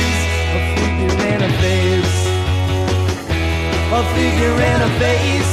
is 0.00 0.18
a 0.56 0.60
figure 0.76 1.14
a 1.44 1.50
face, 1.62 2.18
a 3.92 4.02
figure 4.14 4.56
and 4.70 4.80
a 4.82 4.90
face, 5.02 5.43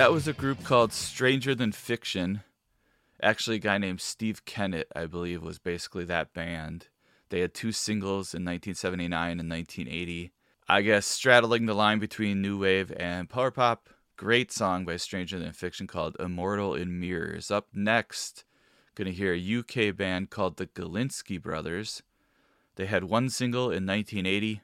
That 0.00 0.12
was 0.12 0.26
a 0.26 0.32
group 0.32 0.64
called 0.64 0.94
Stranger 0.94 1.54
Than 1.54 1.72
Fiction. 1.72 2.40
Actually, 3.22 3.56
a 3.56 3.58
guy 3.58 3.76
named 3.76 4.00
Steve 4.00 4.46
Kennett, 4.46 4.90
I 4.96 5.04
believe, 5.04 5.42
was 5.42 5.58
basically 5.58 6.06
that 6.06 6.32
band. 6.32 6.88
They 7.28 7.40
had 7.40 7.52
two 7.52 7.70
singles 7.70 8.32
in 8.32 8.42
1979 8.42 9.38
and 9.38 9.50
1980. 9.50 10.32
I 10.66 10.80
guess 10.80 11.04
straddling 11.04 11.66
the 11.66 11.74
line 11.74 11.98
between 11.98 12.40
new 12.40 12.58
wave 12.58 12.90
and 12.96 13.28
power 13.28 13.50
pop. 13.50 13.90
Great 14.16 14.50
song 14.50 14.86
by 14.86 14.96
Stranger 14.96 15.38
Than 15.38 15.52
Fiction 15.52 15.86
called 15.86 16.16
Immortal 16.18 16.74
in 16.74 16.98
Mirrors. 16.98 17.50
Up 17.50 17.66
next, 17.74 18.44
going 18.94 19.04
to 19.04 19.12
hear 19.12 19.34
a 19.34 19.58
UK 19.58 19.94
band 19.94 20.30
called 20.30 20.56
the 20.56 20.66
Galinsky 20.66 21.38
Brothers. 21.38 22.02
They 22.76 22.86
had 22.86 23.04
one 23.04 23.28
single 23.28 23.64
in 23.64 23.84
1980. 23.84 24.62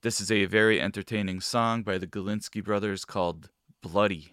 This 0.00 0.18
is 0.18 0.32
a 0.32 0.46
very 0.46 0.80
entertaining 0.80 1.42
song 1.42 1.82
by 1.82 1.98
the 1.98 2.06
Galinsky 2.06 2.64
Brothers 2.64 3.04
called 3.04 3.50
Bloody. 3.82 4.32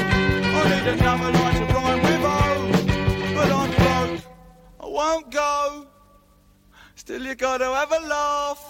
another 0.87 1.31
to 1.31 1.65
rhyme 1.73 2.01
with 2.01 2.25
O, 2.25 2.71
but 3.35 3.51
I'm 3.51 3.71
broke. 3.81 4.23
I 4.79 4.87
won't 4.87 5.31
go. 5.31 5.87
Still, 6.95 7.23
you 7.23 7.35
gotta 7.35 7.65
have 7.65 7.91
a 7.91 7.99
laugh. 8.07 8.60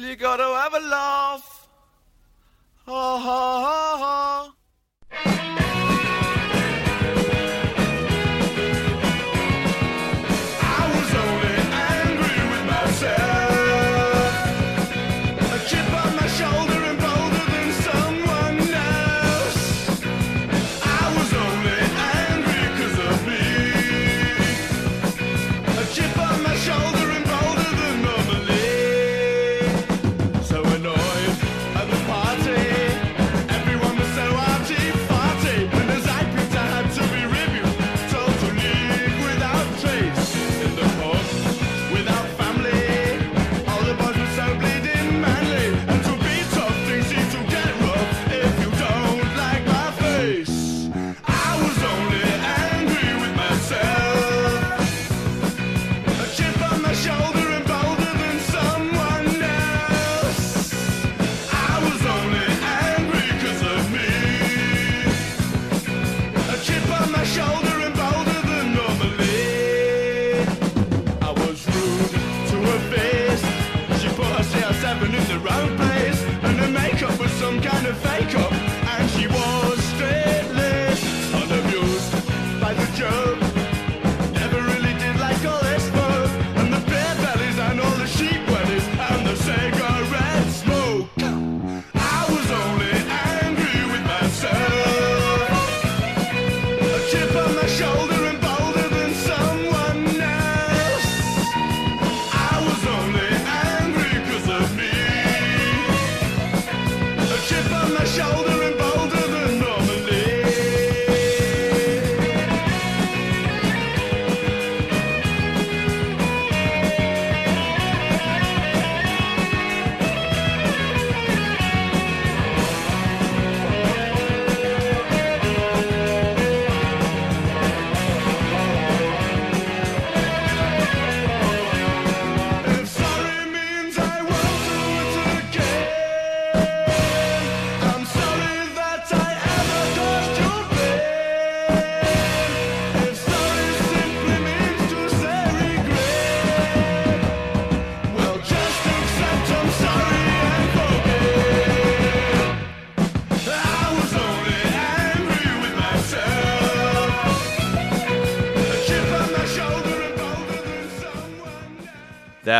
you 0.00 0.16
gotta 0.16 0.44
have 0.44 0.74
a 0.74 0.80
laugh. 0.80 1.68
Ha 2.86 3.18
ha 3.18 3.60
ha 3.66 3.98
ha. 3.98 4.55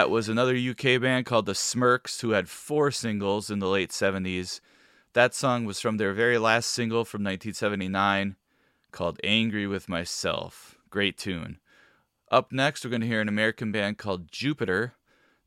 That 0.07 0.13
was 0.13 0.29
another 0.29 0.57
UK 0.57 1.01
band 1.01 1.27
called 1.27 1.47
the 1.47 1.55
Smirks, 1.57 2.21
who 2.21 2.31
had 2.31 2.49
four 2.49 2.93
singles 2.93 3.51
in 3.51 3.59
the 3.59 3.67
late 3.67 3.91
70s. 3.91 4.61
That 5.15 5.35
song 5.35 5.65
was 5.65 5.81
from 5.81 5.97
their 5.97 6.13
very 6.13 6.39
last 6.39 6.69
single 6.71 7.05
from 7.05 7.25
1979 7.25 8.37
called 8.93 9.19
Angry 9.25 9.67
with 9.67 9.89
Myself. 9.89 10.77
Great 10.91 11.19
tune. 11.19 11.59
Up 12.31 12.53
next, 12.53 12.85
we're 12.85 12.91
going 12.91 13.01
to 13.01 13.09
hear 13.09 13.21
an 13.21 13.29
American 13.29 13.73
band 13.73 13.99
called 13.99 14.31
Jupiter. 14.31 14.95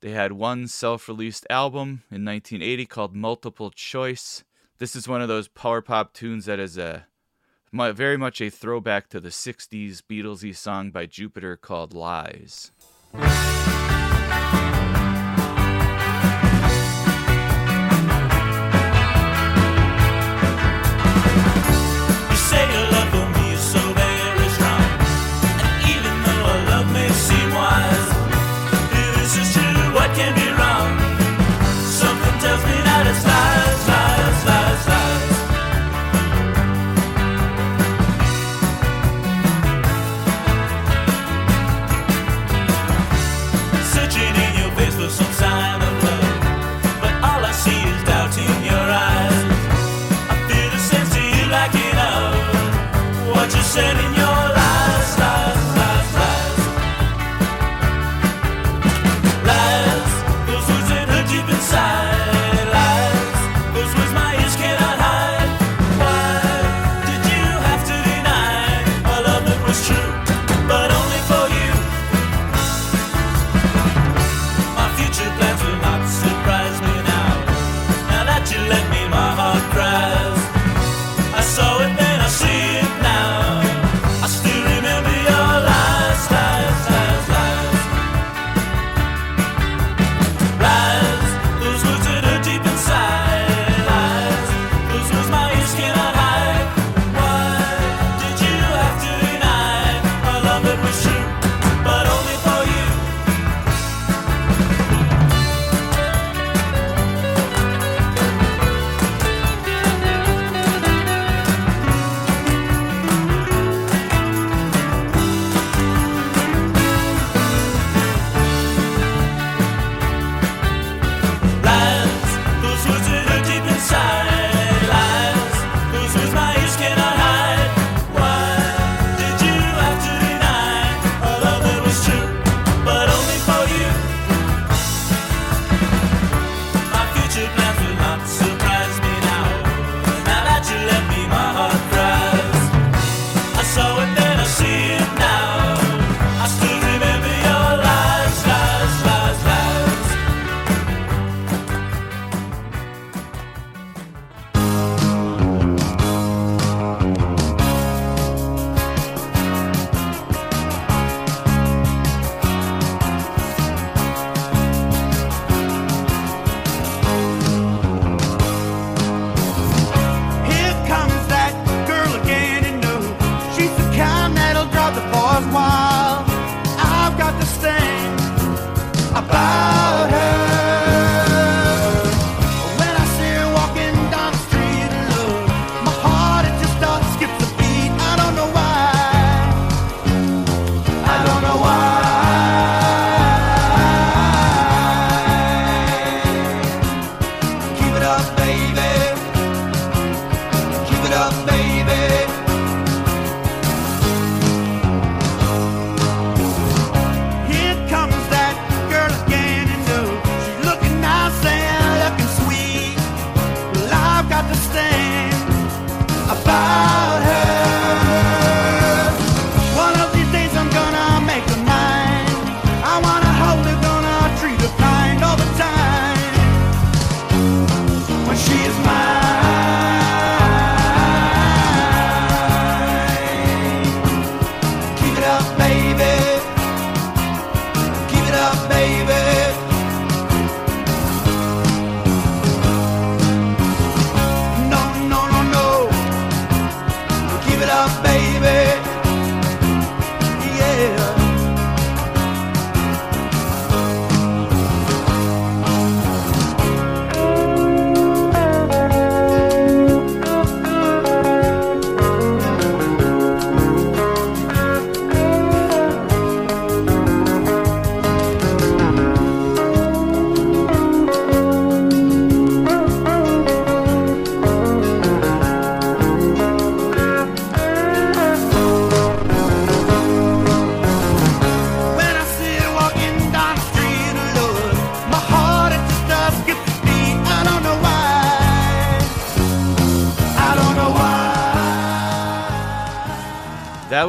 They 0.02 0.12
had 0.12 0.34
one 0.34 0.68
self 0.68 1.08
released 1.08 1.48
album 1.50 2.04
in 2.12 2.26
1980 2.26 2.86
called 2.88 3.16
Multiple 3.16 3.72
Choice. 3.72 4.44
This 4.78 4.94
is 4.94 5.08
one 5.08 5.22
of 5.22 5.30
those 5.30 5.48
power 5.48 5.82
pop 5.82 6.12
tunes 6.12 6.48
that 6.48 6.60
is 6.60 6.78
a 6.78 7.06
very 7.72 8.18
much 8.18 8.42
a 8.42 8.50
throwback 8.50 9.08
to 9.08 9.22
the 9.22 9.30
60s 9.30 10.02
Beatlesy 10.02 10.54
song 10.54 10.92
by 10.92 11.06
Jupiter 11.06 11.56
called 11.56 11.94
Lies. 11.94 12.74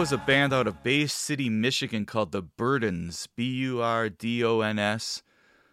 was 0.00 0.12
a 0.12 0.16
band 0.16 0.54
out 0.54 0.66
of 0.66 0.82
Bay 0.82 1.06
City, 1.06 1.50
Michigan 1.50 2.06
called 2.06 2.32
The 2.32 2.42
Burdons, 2.42 3.28
B 3.36 3.44
U 3.56 3.82
R 3.82 4.08
D 4.08 4.42
O 4.42 4.62
N 4.62 4.78
S. 4.78 5.22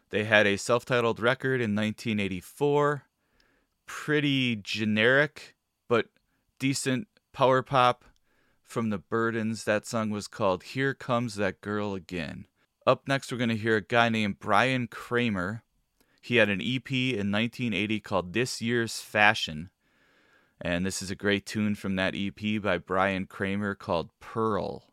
They 0.09 0.25
had 0.25 0.45
a 0.45 0.57
self 0.57 0.83
titled 0.83 1.21
record 1.21 1.61
in 1.61 1.73
1984. 1.73 3.03
Pretty 3.85 4.57
generic, 4.57 5.55
but 5.87 6.07
decent 6.59 7.07
power 7.31 7.61
pop 7.61 8.03
from 8.65 8.89
The 8.89 8.99
Burdons. 8.99 9.63
That 9.63 9.87
song 9.87 10.09
was 10.09 10.27
called 10.27 10.63
Here 10.63 10.93
Comes 10.93 11.35
That 11.35 11.61
Girl 11.61 11.93
Again. 11.93 12.47
Up 12.85 13.07
next, 13.07 13.31
we're 13.31 13.37
going 13.37 13.49
to 13.49 13.55
hear 13.55 13.77
a 13.77 13.81
guy 13.81 14.09
named 14.09 14.39
Brian 14.39 14.87
Kramer. 14.87 15.63
He 16.21 16.35
had 16.35 16.49
an 16.49 16.59
EP 16.59 16.91
in 16.91 17.31
1980 17.31 18.01
called 18.01 18.33
This 18.33 18.61
Year's 18.61 18.99
Fashion. 18.99 19.69
And 20.61 20.85
this 20.85 21.01
is 21.01 21.11
a 21.11 21.15
great 21.15 21.45
tune 21.45 21.75
from 21.75 21.95
that 21.95 22.15
EP 22.15 22.61
by 22.61 22.77
Brian 22.77 23.25
Kramer 23.25 23.75
called 23.75 24.09
Pearl. 24.19 24.85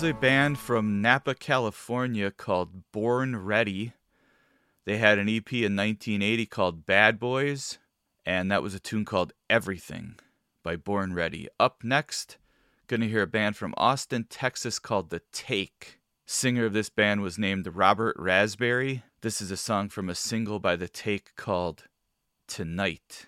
was 0.00 0.08
a 0.08 0.14
band 0.14 0.58
from 0.58 1.02
Napa, 1.02 1.34
California 1.34 2.30
called 2.30 2.90
Born 2.90 3.36
Ready. 3.36 3.92
They 4.86 4.96
had 4.96 5.18
an 5.18 5.28
EP 5.28 5.52
in 5.52 5.76
1980 5.76 6.46
called 6.46 6.86
Bad 6.86 7.18
Boys, 7.20 7.76
and 8.24 8.50
that 8.50 8.62
was 8.62 8.74
a 8.74 8.80
tune 8.80 9.04
called 9.04 9.34
Everything 9.50 10.14
by 10.62 10.76
Born 10.76 11.12
Ready. 11.12 11.48
Up 11.58 11.84
next, 11.84 12.38
going 12.86 13.02
to 13.02 13.08
hear 13.08 13.20
a 13.20 13.26
band 13.26 13.56
from 13.56 13.74
Austin, 13.76 14.24
Texas 14.24 14.78
called 14.78 15.10
The 15.10 15.20
Take. 15.32 16.00
Singer 16.24 16.64
of 16.64 16.72
this 16.72 16.88
band 16.88 17.20
was 17.20 17.36
named 17.36 17.68
Robert 17.74 18.16
Raspberry. 18.18 19.02
This 19.20 19.42
is 19.42 19.50
a 19.50 19.56
song 19.58 19.90
from 19.90 20.08
a 20.08 20.14
single 20.14 20.60
by 20.60 20.76
The 20.76 20.88
Take 20.88 21.36
called 21.36 21.84
Tonight. 22.46 23.26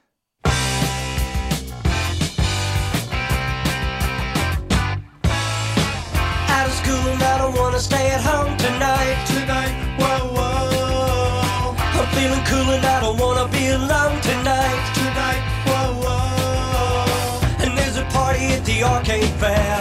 gonna 7.72 7.82
stay 7.82 8.10
at 8.10 8.20
home 8.20 8.54
tonight. 8.58 9.16
Tonight, 9.24 9.72
whoa, 9.98 10.28
whoa. 10.36 11.74
I'm 11.78 12.06
feeling 12.12 12.44
cool 12.44 12.68
and 12.74 12.84
I 12.84 13.00
don't 13.00 13.18
wanna 13.18 13.48
be 13.48 13.68
alone 13.68 14.20
tonight. 14.20 14.82
Tonight, 15.00 15.42
whoa, 15.68 15.88
whoa. 16.04 17.64
And 17.64 17.78
there's 17.78 17.96
a 17.96 18.04
party 18.12 18.44
at 18.56 18.62
the 18.66 18.84
arcade 18.84 19.32
fair. 19.40 19.78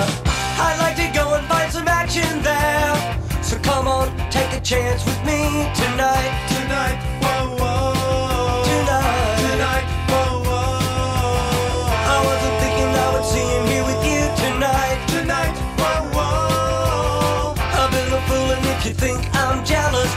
I'd 0.66 0.78
like 0.80 0.96
to 1.04 1.10
go 1.14 1.34
and 1.34 1.46
find 1.48 1.70
some 1.70 1.88
action 1.90 2.42
there. 2.42 2.96
So 3.44 3.58
come 3.60 3.90
on, 3.90 4.08
take 4.30 4.54
a 4.54 4.62
chance 4.62 5.04
with 5.04 5.20
me 5.26 5.42
tonight. 5.76 6.32
Tonight. 6.48 7.21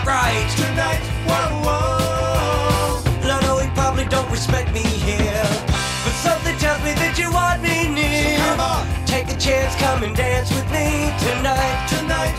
Right? 0.02 0.46
Tonight, 0.56 1.00
whoa, 1.28 1.62
whoa. 1.64 3.02
I 3.30 3.40
know 3.42 3.58
he 3.58 3.68
probably 3.74 4.04
don't 4.06 4.30
respect 4.30 4.72
me 4.72 4.82
here. 4.82 5.44
But 6.04 6.14
something 6.26 6.56
tells 6.58 6.82
me 6.82 6.92
that 6.94 7.18
you 7.18 7.30
want 7.32 7.62
me 7.62 7.88
near. 7.88 8.38
So 8.38 8.44
Come 8.44 8.60
on. 8.60 8.86
Take 9.06 9.28
a 9.28 9.36
chance, 9.38 9.74
come 9.76 10.02
and 10.02 10.14
dance 10.16 10.50
with 10.50 10.66
me 10.72 11.12
tonight. 11.22 11.86
Tonight, 11.88 12.34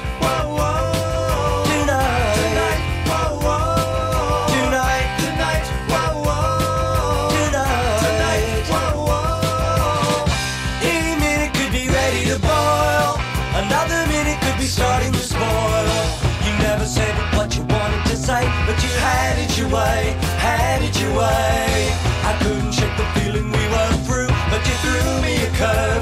feeling 23.14 23.48
we 23.52 23.64
were 23.73 23.94
through, 24.06 24.32
but 24.49 24.61
you 24.68 24.76
threw 24.84 25.22
me 25.22 25.34
a 25.45 25.49
curve, 25.60 25.95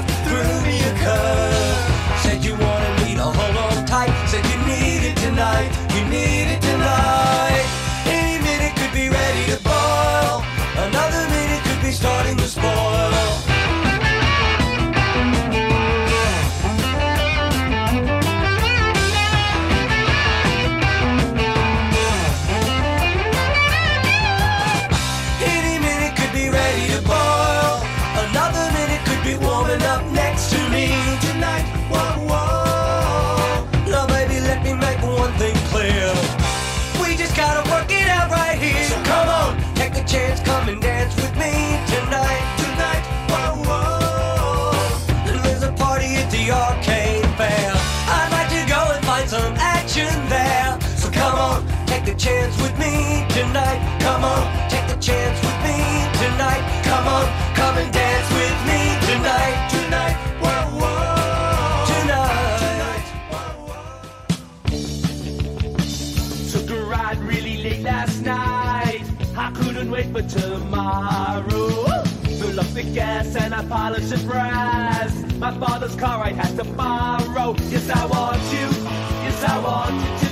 for 70.14 70.22
tomorrow. 70.22 72.04
Fill 72.38 72.60
up 72.60 72.66
the 72.68 72.84
gas 72.94 73.34
and 73.34 73.52
I 73.52 73.64
polish 73.64 74.10
the 74.10 74.18
brass. 74.28 75.12
My 75.38 75.52
father's 75.58 75.96
car 75.96 76.22
I 76.22 76.30
had 76.30 76.56
to 76.56 76.64
borrow. 76.64 77.56
Yes, 77.68 77.90
I 77.90 78.06
want 78.06 78.42
you. 78.52 78.68
Yes, 79.24 79.42
I 79.42 79.58
want 79.58 80.22
you 80.22 80.23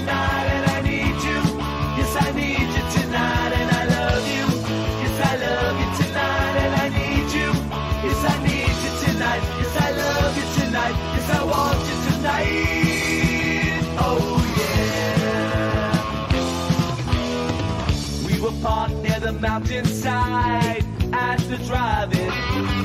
mountainside 19.42 20.84
at 21.12 21.38
the 21.50 21.56
drive-in 21.66 22.30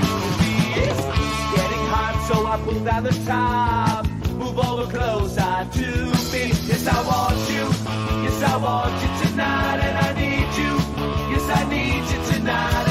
movies. 0.02 0.98
Getting 1.54 1.86
hot, 1.94 2.26
so 2.28 2.48
I 2.48 2.60
pulled 2.66 2.84
down 2.84 3.04
the 3.04 3.12
top. 3.26 4.08
Move 4.32 4.58
over 4.58 4.92
closer 4.92 5.68
to 5.78 5.88
me. 6.34 6.50
Yes, 6.66 6.88
I 6.88 7.00
want 7.06 7.38
you. 7.54 7.66
Yes, 8.24 8.42
I 8.42 8.58
want 8.58 8.94
you 9.04 9.30
tonight, 9.30 9.80
and 9.88 9.98
I 10.08 10.10
need 10.20 10.50
you. 10.58 10.74
Yes, 11.32 11.48
I 11.60 11.64
need 11.70 12.04
you 12.12 12.20
tonight, 12.34 12.86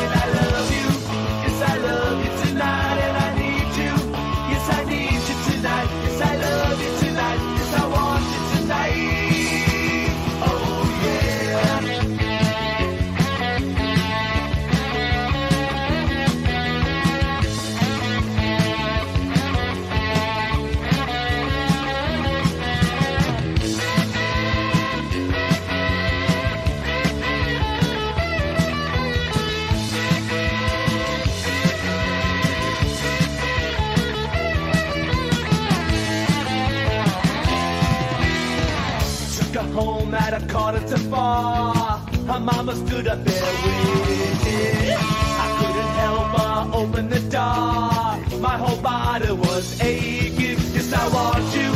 a 40.92 40.94
quarter 40.94 40.96
to 40.96 40.98
four. 41.10 42.32
Her 42.32 42.40
mama 42.40 42.74
stood 42.76 43.06
up 43.08 43.24
there 43.24 43.44
waiting. 43.64 44.96
I 44.98 45.48
couldn't 45.58 45.92
help 46.02 46.32
but 46.36 46.76
open 46.76 47.08
the 47.08 47.20
door. 47.20 48.40
My 48.40 48.56
whole 48.58 48.80
body 48.82 49.32
was 49.32 49.80
aching. 49.80 50.58
Yes, 50.74 50.92
I 50.92 51.08
want 51.08 51.44
you. 51.54 51.70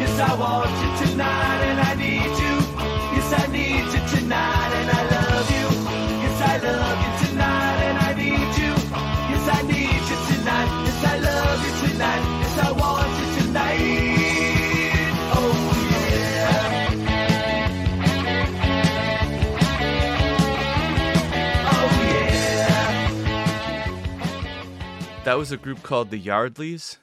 Yes, 0.00 0.20
I 0.20 0.34
want 0.34 0.70
you 0.82 1.06
tonight, 1.06 1.49
That 25.30 25.38
was 25.38 25.52
a 25.52 25.56
group 25.56 25.84
called 25.84 26.10
the 26.10 26.20
Yardleys, 26.20 26.96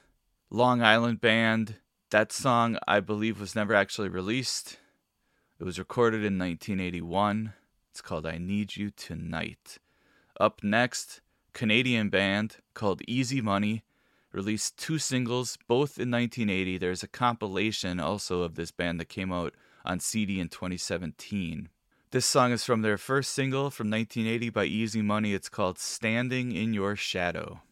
Long 0.50 0.82
Island 0.82 1.18
band. 1.18 1.76
That 2.10 2.30
song, 2.30 2.76
I 2.86 3.00
believe, 3.00 3.40
was 3.40 3.54
never 3.54 3.72
actually 3.72 4.10
released. 4.10 4.76
It 5.58 5.64
was 5.64 5.78
recorded 5.78 6.18
in 6.18 6.38
1981. 6.38 7.54
It's 7.90 8.02
called 8.02 8.26
I 8.26 8.36
Need 8.36 8.76
You 8.76 8.90
Tonight. 8.90 9.78
Up 10.38 10.62
next, 10.62 11.22
Canadian 11.54 12.10
band 12.10 12.56
called 12.74 13.00
Easy 13.08 13.40
Money 13.40 13.82
released 14.30 14.76
two 14.76 14.98
singles, 14.98 15.56
both 15.66 15.98
in 15.98 16.10
1980. 16.10 16.76
There's 16.76 17.02
a 17.02 17.08
compilation 17.08 17.98
also 17.98 18.42
of 18.42 18.56
this 18.56 18.70
band 18.70 19.00
that 19.00 19.08
came 19.08 19.32
out 19.32 19.54
on 19.86 20.00
CD 20.00 20.38
in 20.38 20.50
2017. 20.50 21.70
This 22.10 22.26
song 22.26 22.52
is 22.52 22.62
from 22.62 22.82
their 22.82 22.98
first 22.98 23.32
single 23.32 23.70
from 23.70 23.90
1980 23.90 24.50
by 24.50 24.66
Easy 24.66 25.00
Money. 25.00 25.32
It's 25.32 25.48
called 25.48 25.78
Standing 25.78 26.52
in 26.52 26.74
Your 26.74 26.94
Shadow. 26.94 27.62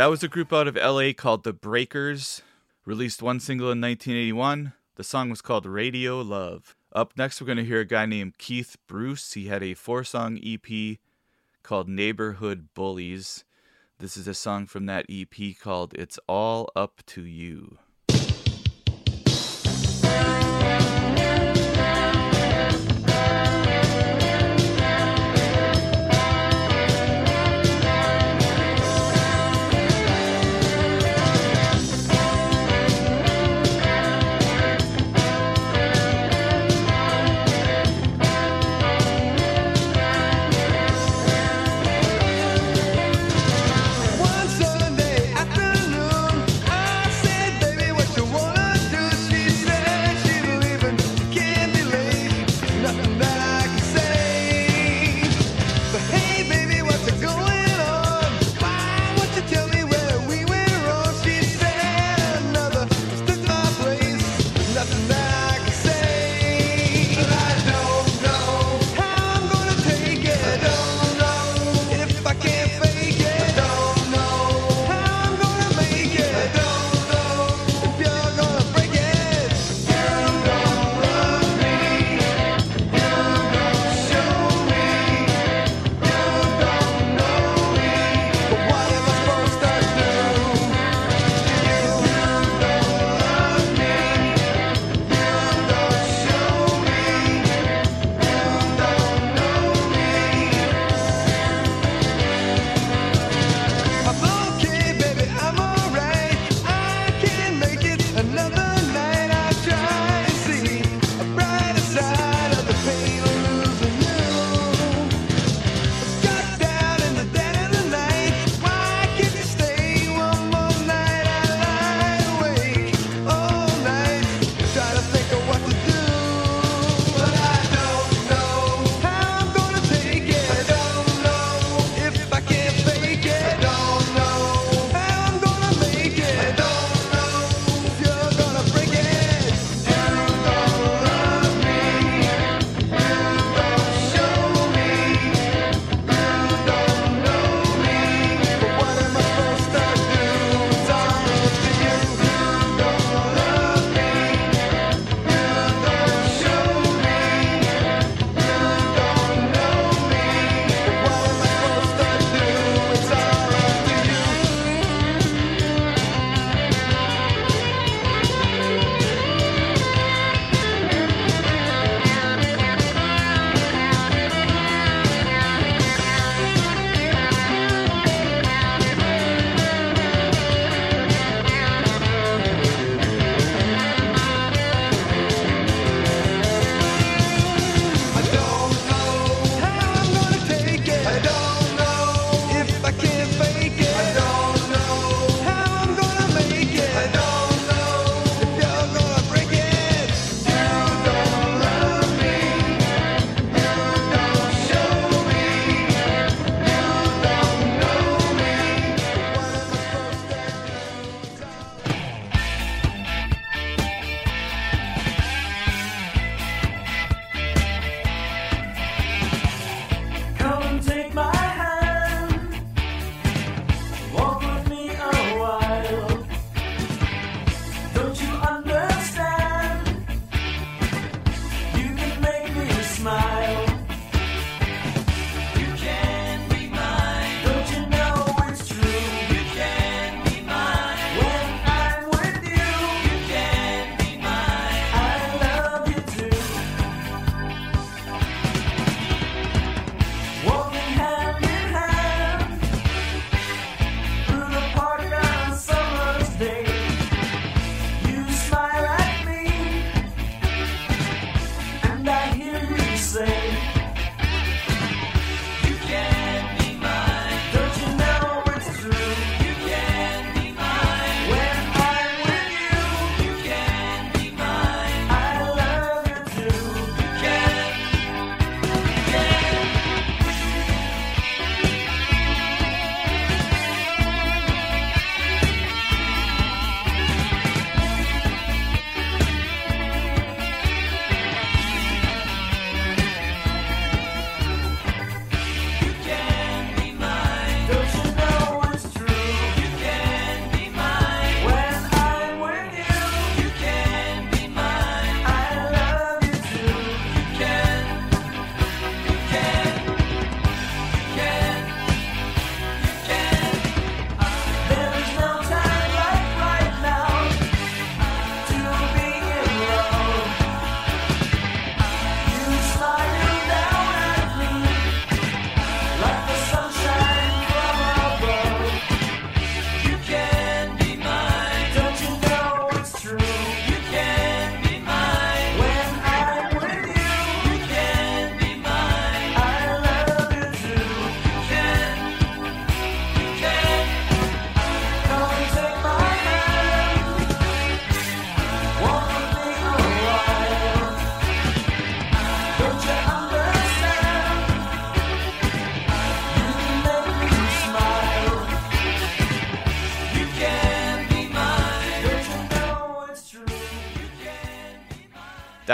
That 0.00 0.08
was 0.08 0.22
a 0.22 0.28
group 0.28 0.50
out 0.50 0.66
of 0.66 0.76
LA 0.76 1.12
called 1.12 1.44
The 1.44 1.52
Breakers, 1.52 2.40
released 2.86 3.20
one 3.20 3.38
single 3.38 3.66
in 3.66 3.82
1981. 3.82 4.72
The 4.94 5.04
song 5.04 5.28
was 5.28 5.42
called 5.42 5.66
Radio 5.66 6.22
Love. 6.22 6.74
Up 6.90 7.12
next, 7.18 7.38
we're 7.38 7.46
going 7.46 7.58
to 7.58 7.66
hear 7.66 7.80
a 7.80 7.84
guy 7.84 8.06
named 8.06 8.38
Keith 8.38 8.78
Bruce. 8.86 9.34
He 9.34 9.48
had 9.48 9.62
a 9.62 9.74
four 9.74 10.02
song 10.02 10.40
EP 10.42 10.96
called 11.62 11.86
Neighborhood 11.86 12.68
Bullies. 12.72 13.44
This 13.98 14.16
is 14.16 14.26
a 14.26 14.32
song 14.32 14.64
from 14.64 14.86
that 14.86 15.04
EP 15.10 15.54
called 15.60 15.92
It's 15.92 16.18
All 16.26 16.70
Up 16.74 17.02
to 17.08 17.26
You. 17.26 17.76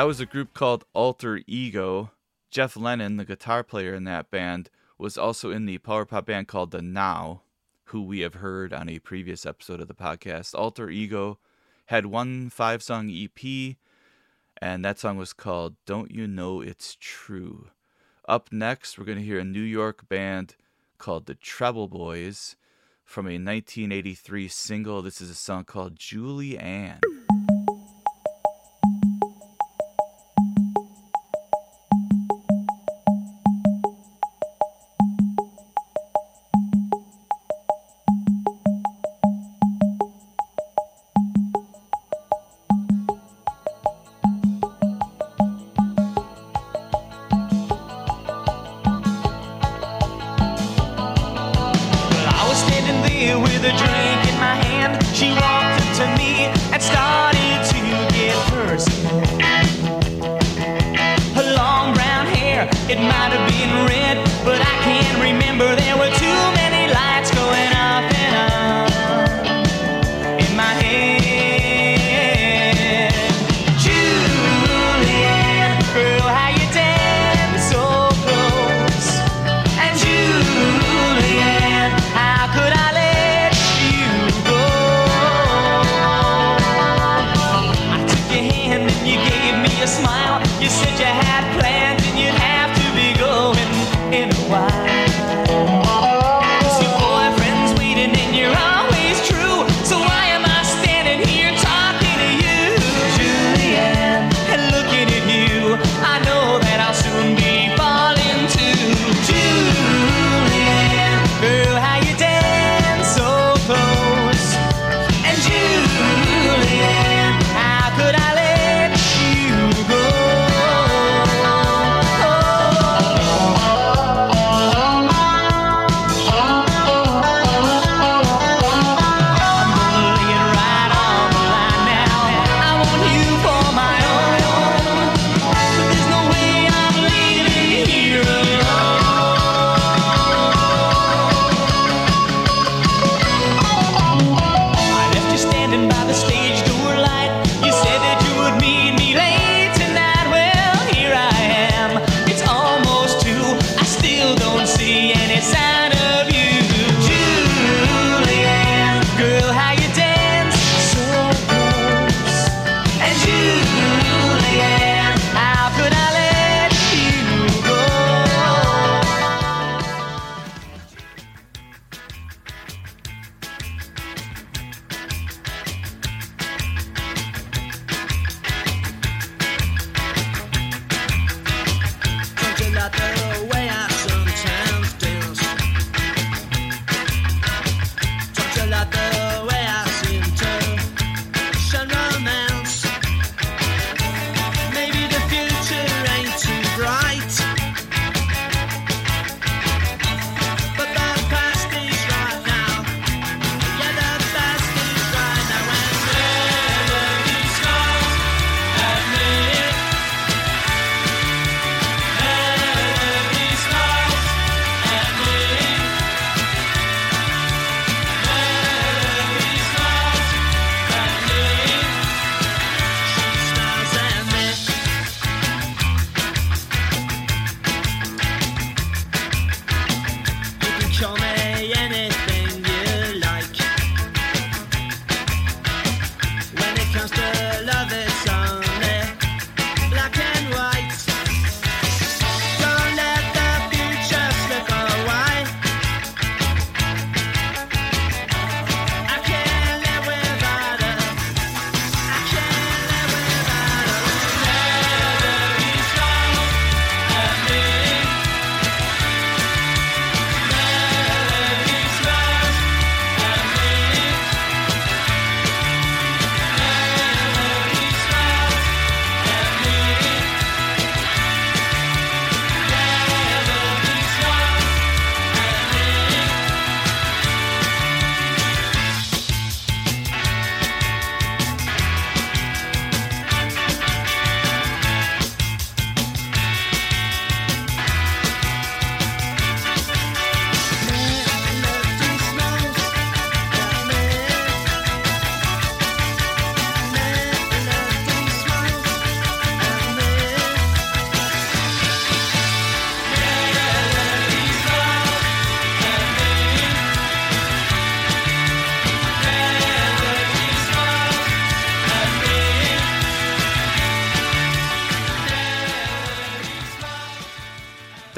Was 0.06 0.20
a 0.20 0.26
group 0.26 0.54
called 0.54 0.84
Alter 0.92 1.40
Ego. 1.48 2.12
Jeff 2.48 2.76
Lennon, 2.76 3.16
the 3.16 3.24
guitar 3.24 3.64
player 3.64 3.92
in 3.92 4.04
that 4.04 4.30
band, 4.30 4.70
was 4.98 5.18
also 5.18 5.50
in 5.50 5.66
the 5.66 5.78
power 5.78 6.04
pop 6.04 6.26
band 6.26 6.46
called 6.46 6.70
The 6.70 6.80
Now, 6.80 7.42
who 7.86 8.02
we 8.02 8.20
have 8.20 8.34
heard 8.34 8.72
on 8.72 8.88
a 8.88 9.00
previous 9.00 9.44
episode 9.44 9.80
of 9.80 9.88
the 9.88 9.94
podcast. 9.94 10.54
Alter 10.54 10.90
Ego 10.90 11.38
had 11.86 12.06
one 12.06 12.50
five 12.50 12.84
song 12.84 13.10
EP, 13.10 13.76
and 14.62 14.84
that 14.84 15.00
song 15.00 15.16
was 15.16 15.32
called 15.32 15.74
Don't 15.86 16.12
You 16.12 16.28
Know 16.28 16.60
It's 16.60 16.96
True. 17.00 17.70
Up 18.28 18.52
next, 18.52 18.98
we're 18.98 19.06
going 19.06 19.18
to 19.18 19.24
hear 19.24 19.40
a 19.40 19.44
New 19.44 19.58
York 19.60 20.08
band 20.08 20.54
called 20.98 21.26
the 21.26 21.34
Treble 21.34 21.88
Boys 21.88 22.54
from 23.04 23.26
a 23.26 23.42
1983 23.42 24.46
single. 24.46 25.02
This 25.02 25.20
is 25.20 25.30
a 25.30 25.34
song 25.34 25.64
called 25.64 25.96
Julie 25.96 26.56
Ann. 26.56 27.00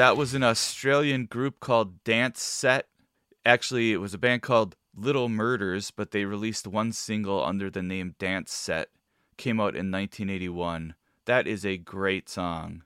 That 0.09 0.17
was 0.17 0.33
an 0.33 0.43
Australian 0.43 1.27
group 1.27 1.61
called 1.61 2.03
Dance 2.03 2.41
Set. 2.41 2.87
Actually, 3.45 3.93
it 3.93 3.99
was 3.99 4.15
a 4.15 4.19
band 4.19 4.41
called 4.41 4.75
Little 4.97 5.29
Murders, 5.29 5.91
but 5.91 6.13
they 6.13 6.25
released 6.25 6.67
one 6.67 6.93
single 6.93 7.45
under 7.45 7.69
the 7.69 7.83
name 7.83 8.15
Dance 8.19 8.51
Set. 8.51 8.89
Came 9.37 9.61
out 9.61 9.77
in 9.77 9.91
1981. 9.91 10.95
That 11.27 11.47
is 11.47 11.67
a 11.67 11.77
great 11.77 12.31
song. 12.31 12.85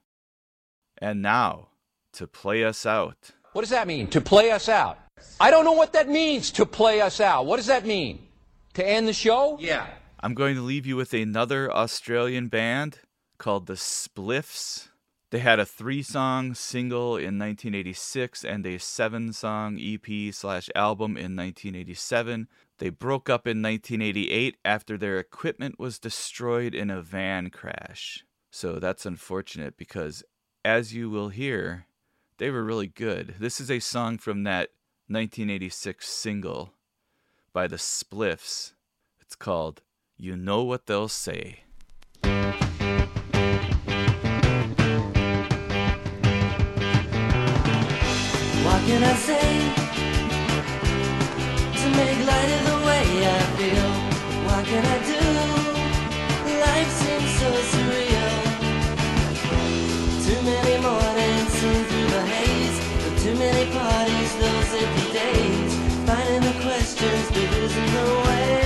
And 0.98 1.22
now, 1.22 1.68
to 2.14 2.26
play 2.26 2.64
us 2.64 2.84
out. 2.84 3.30
What 3.52 3.60
does 3.60 3.70
that 3.70 3.86
mean? 3.86 4.08
To 4.08 4.20
play 4.20 4.50
us 4.50 4.68
out? 4.68 4.98
I 5.38 5.52
don't 5.52 5.64
know 5.64 5.70
what 5.70 5.92
that 5.92 6.08
means, 6.08 6.50
to 6.50 6.66
play 6.66 7.00
us 7.00 7.20
out. 7.20 7.46
What 7.46 7.58
does 7.58 7.66
that 7.66 7.86
mean? 7.86 8.26
To 8.74 8.84
end 8.84 9.06
the 9.06 9.12
show? 9.12 9.58
Yeah. 9.60 9.86
I'm 10.18 10.34
going 10.34 10.56
to 10.56 10.62
leave 10.62 10.86
you 10.86 10.96
with 10.96 11.14
another 11.14 11.72
Australian 11.72 12.48
band 12.48 12.98
called 13.38 13.68
the 13.68 13.74
Spliffs. 13.74 14.88
They 15.32 15.38
had 15.38 15.58
a 15.58 15.64
three 15.64 16.02
song 16.02 16.52
single 16.52 17.16
in 17.16 17.38
1986 17.38 18.44
and 18.44 18.66
a 18.66 18.78
seven 18.78 19.32
song 19.32 19.80
EP 19.80 20.30
slash 20.34 20.68
album 20.76 21.12
in 21.12 21.34
1987. 21.34 22.48
They 22.76 22.90
broke 22.90 23.30
up 23.30 23.46
in 23.46 23.62
1988 23.62 24.58
after 24.62 24.98
their 24.98 25.18
equipment 25.18 25.78
was 25.78 25.98
destroyed 25.98 26.74
in 26.74 26.90
a 26.90 27.00
van 27.00 27.48
crash. 27.48 28.26
So 28.50 28.78
that's 28.78 29.06
unfortunate 29.06 29.78
because, 29.78 30.22
as 30.66 30.92
you 30.92 31.08
will 31.08 31.30
hear, 31.30 31.86
they 32.36 32.50
were 32.50 32.62
really 32.62 32.88
good. 32.88 33.36
This 33.40 33.58
is 33.58 33.70
a 33.70 33.80
song 33.80 34.18
from 34.18 34.42
that 34.42 34.68
1986 35.08 36.06
single 36.06 36.74
by 37.54 37.66
the 37.66 37.76
Spliffs. 37.76 38.74
It's 39.18 39.34
called 39.34 39.80
You 40.18 40.36
Know 40.36 40.62
What 40.62 40.84
They'll 40.84 41.08
Say. 41.08 41.64
Can 48.92 49.04
I 49.04 49.14
say 49.14 49.48
to 51.80 51.86
make 51.96 52.18
light 52.30 52.50
of 52.56 52.62
the 52.70 52.78
way 52.88 53.06
I 53.36 53.40
feel? 53.56 53.90
What 54.46 54.62
can 54.70 54.84
I 54.94 54.98
do? 55.12 55.22
Life 56.66 56.90
seems 57.00 57.30
so 57.40 57.50
surreal. 57.72 58.34
Too 60.26 60.40
many 60.50 60.74
mornings 60.88 61.52
seen 61.58 61.82
through 61.88 62.10
the 62.16 62.22
haze, 62.34 62.78
but 63.02 63.14
too 63.24 63.36
many 63.44 63.64
parties, 63.72 64.32
those 64.42 64.70
empty 64.82 65.06
days. 65.20 65.72
Finding 66.06 66.42
the 66.48 66.54
questions, 66.64 67.28
the 67.34 67.42
losing 67.52 67.90
the 67.96 68.06
ways. 68.26 68.61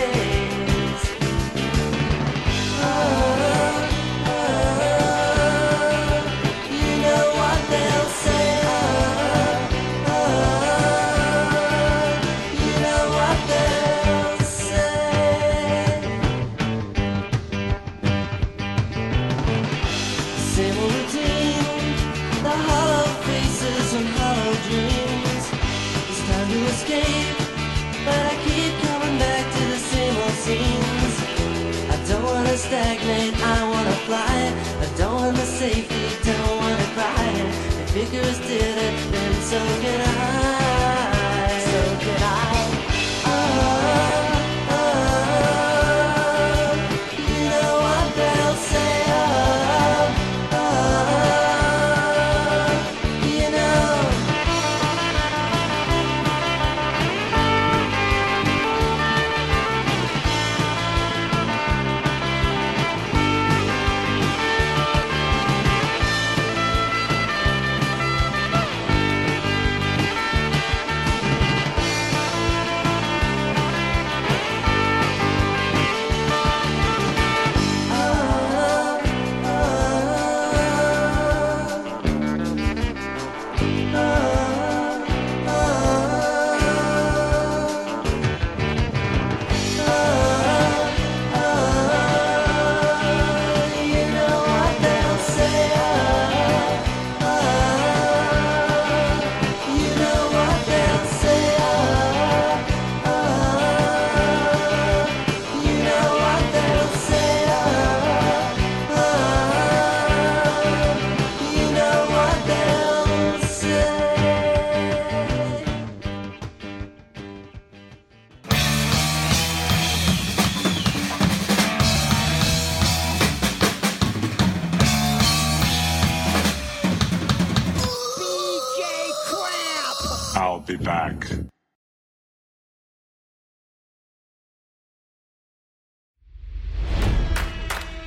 Did 38.59 38.78
it, 38.78 39.12
then 39.12 39.35
so 39.43 39.59
can 39.83 40.01
I. 40.01 40.85